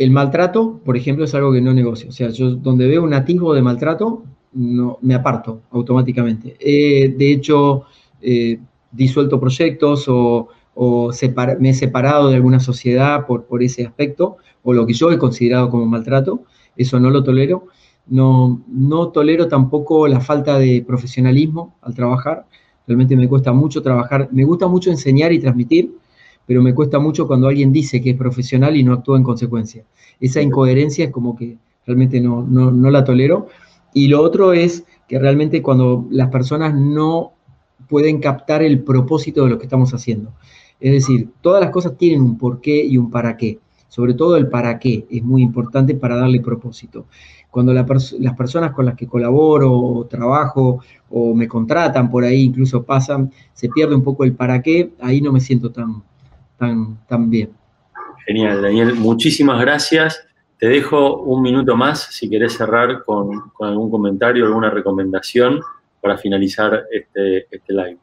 el 0.00 0.10
maltrato, 0.10 0.80
por 0.82 0.96
ejemplo, 0.96 1.26
es 1.26 1.34
algo 1.34 1.52
que 1.52 1.60
no 1.60 1.74
negocio. 1.74 2.08
O 2.08 2.12
sea, 2.12 2.30
yo 2.30 2.52
donde 2.54 2.88
veo 2.88 3.02
un 3.02 3.12
atisbo 3.12 3.52
de 3.52 3.60
maltrato, 3.60 4.24
no, 4.54 4.96
me 5.02 5.14
aparto 5.14 5.60
automáticamente. 5.70 6.56
de 6.58 7.32
hecho, 7.32 7.82
eh, 8.22 8.58
disuelto 8.90 9.38
proyectos 9.38 10.06
o, 10.08 10.48
me 11.58 11.68
he 11.68 11.74
separado 11.74 12.30
de 12.30 12.36
alguna 12.36 12.60
sociedad 12.60 13.26
por, 13.26 13.44
por 13.44 13.62
ese 13.62 13.84
aspecto, 13.84 14.38
o 14.62 14.72
lo 14.72 14.86
que 14.86 14.94
yo 14.94 15.12
he 15.12 15.18
considerado 15.18 15.68
como 15.68 15.84
maltrato, 15.84 16.44
eso 16.76 16.98
no 16.98 17.10
lo 17.10 17.22
tolero. 17.22 17.66
No, 18.06 18.62
no 18.68 19.08
tolero 19.08 19.48
tampoco 19.48 20.08
la 20.08 20.20
falta 20.20 20.58
de 20.58 20.82
profesionalismo 20.86 21.76
al 21.82 21.94
trabajar. 21.94 22.46
Realmente 22.86 23.16
me 23.16 23.28
cuesta 23.28 23.52
mucho 23.52 23.82
trabajar. 23.82 24.30
Me 24.32 24.44
gusta 24.44 24.66
mucho 24.66 24.90
enseñar 24.90 25.30
y 25.34 25.40
transmitir, 25.40 25.92
pero 26.50 26.62
me 26.62 26.74
cuesta 26.74 26.98
mucho 26.98 27.28
cuando 27.28 27.46
alguien 27.46 27.70
dice 27.70 28.00
que 28.00 28.10
es 28.10 28.16
profesional 28.16 28.74
y 28.74 28.82
no 28.82 28.92
actúa 28.92 29.16
en 29.16 29.22
consecuencia. 29.22 29.84
Esa 30.18 30.42
incoherencia 30.42 31.04
es 31.04 31.12
como 31.12 31.36
que 31.36 31.58
realmente 31.86 32.20
no, 32.20 32.42
no, 32.42 32.90
la 32.90 33.04
tolero. 33.04 33.46
Y 33.94 34.08
lo 34.08 34.20
otro 34.20 34.52
es 34.52 34.82
que 35.06 35.20
realmente 35.20 35.62
cuando 35.62 36.08
las 36.10 36.28
personas 36.28 36.74
no 36.74 37.34
pueden 37.88 38.18
captar 38.18 38.64
el 38.64 38.80
propósito 38.82 39.44
de 39.44 39.50
lo 39.50 39.58
que 39.58 39.66
estamos 39.66 39.94
haciendo. 39.94 40.32
Es 40.80 40.90
decir, 40.90 41.28
todas 41.40 41.60
las 41.60 41.70
cosas 41.70 41.96
tienen 41.96 42.20
un 42.20 42.36
porqué 42.36 42.84
y 42.84 42.96
un 42.96 43.12
para 43.12 43.36
qué. 43.36 43.60
Sobre 43.88 44.14
todo 44.14 44.36
el 44.36 44.48
para 44.48 44.80
qué 44.80 45.06
es 45.08 45.22
muy 45.22 45.42
importante 45.42 45.94
para 45.94 46.16
darle 46.16 46.40
propósito 46.40 47.06
cuando 47.48 47.72
las 47.72 47.84
personas 48.36 48.72
con 48.72 48.86
las 48.86 48.94
que 48.96 49.08
colaboro 49.08 49.72
o 49.72 50.06
trabajo 50.06 50.80
o 51.10 51.34
me 51.34 51.48
contratan 51.48 52.08
por 52.08 52.22
ahí, 52.22 52.42
incluso 52.42 52.84
pasan, 52.84 53.32
se 53.54 53.68
pierde 53.68 53.96
un 53.96 54.04
poco 54.04 54.22
el 54.22 54.34
para 54.34 54.62
qué, 54.62 54.92
ahí 55.00 55.20
no 55.20 55.32
me 55.32 55.40
siento 55.40 55.72
tan, 55.72 56.00
tan, 56.60 56.98
tan 57.08 57.30
bien. 57.30 57.50
Genial, 58.26 58.62
Daniel. 58.62 58.94
Muchísimas 58.94 59.60
gracias. 59.60 60.20
Te 60.58 60.68
dejo 60.68 61.22
un 61.22 61.42
minuto 61.42 61.74
más 61.74 62.08
si 62.10 62.28
querés 62.28 62.52
cerrar 62.52 63.02
con, 63.04 63.30
algún 63.60 63.90
comentario, 63.90 64.44
alguna 64.44 64.68
recomendación 64.68 65.60
para 66.02 66.18
finalizar 66.18 66.84
este, 66.92 67.46
este 67.50 67.72
live. 67.72 67.98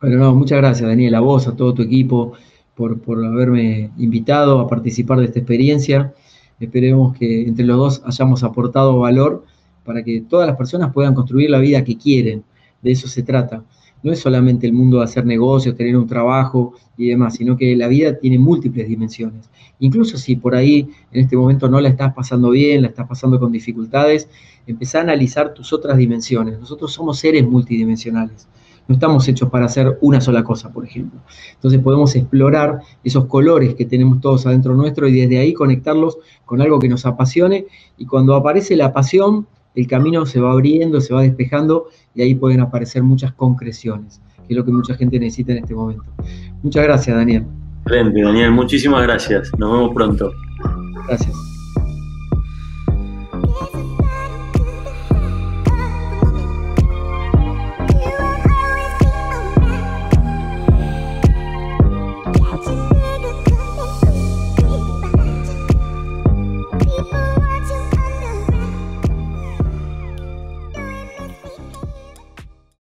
Bueno, 0.00 0.16
no, 0.18 0.34
muchas 0.34 0.58
gracias, 0.58 0.88
Daniel, 0.88 1.14
a 1.14 1.20
vos, 1.20 1.46
a 1.46 1.56
todo 1.56 1.72
tu 1.72 1.82
equipo, 1.82 2.32
por, 2.74 3.00
por 3.00 3.24
haberme 3.24 3.90
invitado 3.96 4.58
a 4.58 4.68
participar 4.68 5.20
de 5.20 5.26
esta 5.26 5.38
experiencia. 5.38 6.12
Esperemos 6.58 7.16
que 7.16 7.42
entre 7.42 7.64
los 7.64 7.76
dos 7.76 8.02
hayamos 8.04 8.42
aportado 8.42 8.98
valor 8.98 9.44
para 9.84 10.02
que 10.02 10.20
todas 10.28 10.48
las 10.48 10.56
personas 10.56 10.92
puedan 10.92 11.14
construir 11.14 11.48
la 11.48 11.60
vida 11.60 11.84
que 11.84 11.96
quieren. 11.96 12.42
De 12.82 12.90
eso 12.90 13.06
se 13.06 13.22
trata. 13.22 13.62
No 14.04 14.12
es 14.12 14.20
solamente 14.20 14.68
el 14.68 14.72
mundo 14.72 14.98
de 14.98 15.04
hacer 15.04 15.26
negocios, 15.26 15.74
tener 15.74 15.96
un 15.96 16.06
trabajo 16.06 16.74
y 16.96 17.08
demás, 17.08 17.34
sino 17.34 17.56
que 17.56 17.74
la 17.74 17.88
vida 17.88 18.16
tiene 18.16 18.38
múltiples 18.38 18.86
dimensiones. 18.86 19.50
Incluso 19.80 20.16
si 20.16 20.36
por 20.36 20.54
ahí 20.54 20.88
en 21.10 21.22
este 21.22 21.36
momento 21.36 21.68
no 21.68 21.80
la 21.80 21.88
estás 21.88 22.14
pasando 22.14 22.50
bien, 22.50 22.82
la 22.82 22.88
estás 22.88 23.08
pasando 23.08 23.40
con 23.40 23.50
dificultades, 23.50 24.28
empezá 24.66 24.98
a 24.98 25.02
analizar 25.02 25.52
tus 25.54 25.72
otras 25.72 25.96
dimensiones. 25.96 26.60
Nosotros 26.60 26.92
somos 26.92 27.18
seres 27.18 27.44
multidimensionales. 27.48 28.46
No 28.86 28.94
estamos 28.94 29.26
hechos 29.28 29.48
para 29.48 29.64
hacer 29.64 29.96
una 30.02 30.20
sola 30.20 30.44
cosa, 30.44 30.70
por 30.70 30.84
ejemplo. 30.84 31.18
Entonces 31.54 31.80
podemos 31.80 32.14
explorar 32.14 32.80
esos 33.02 33.24
colores 33.24 33.74
que 33.74 33.86
tenemos 33.86 34.20
todos 34.20 34.44
adentro 34.44 34.74
nuestro 34.74 35.08
y 35.08 35.18
desde 35.18 35.38
ahí 35.38 35.54
conectarlos 35.54 36.18
con 36.44 36.60
algo 36.60 36.78
que 36.78 36.88
nos 36.88 37.06
apasione 37.06 37.64
y 37.96 38.04
cuando 38.04 38.34
aparece 38.34 38.76
la 38.76 38.92
pasión, 38.92 39.46
el 39.74 39.86
camino 39.86 40.24
se 40.26 40.40
va 40.40 40.52
abriendo, 40.52 41.00
se 41.00 41.14
va 41.14 41.22
despejando 41.22 41.88
y 42.14 42.22
ahí 42.22 42.34
pueden 42.34 42.60
aparecer 42.60 43.02
muchas 43.02 43.32
concreciones, 43.32 44.20
que 44.46 44.54
es 44.54 44.56
lo 44.56 44.64
que 44.64 44.72
mucha 44.72 44.94
gente 44.94 45.18
necesita 45.18 45.52
en 45.52 45.58
este 45.58 45.74
momento. 45.74 46.04
Muchas 46.62 46.84
gracias, 46.84 47.16
Daniel. 47.16 47.44
Excelente, 47.82 48.22
Daniel. 48.22 48.50
Muchísimas 48.52 49.02
gracias. 49.02 49.50
Nos 49.58 49.72
vemos 49.72 49.94
pronto. 49.94 50.32
Gracias. 51.06 51.53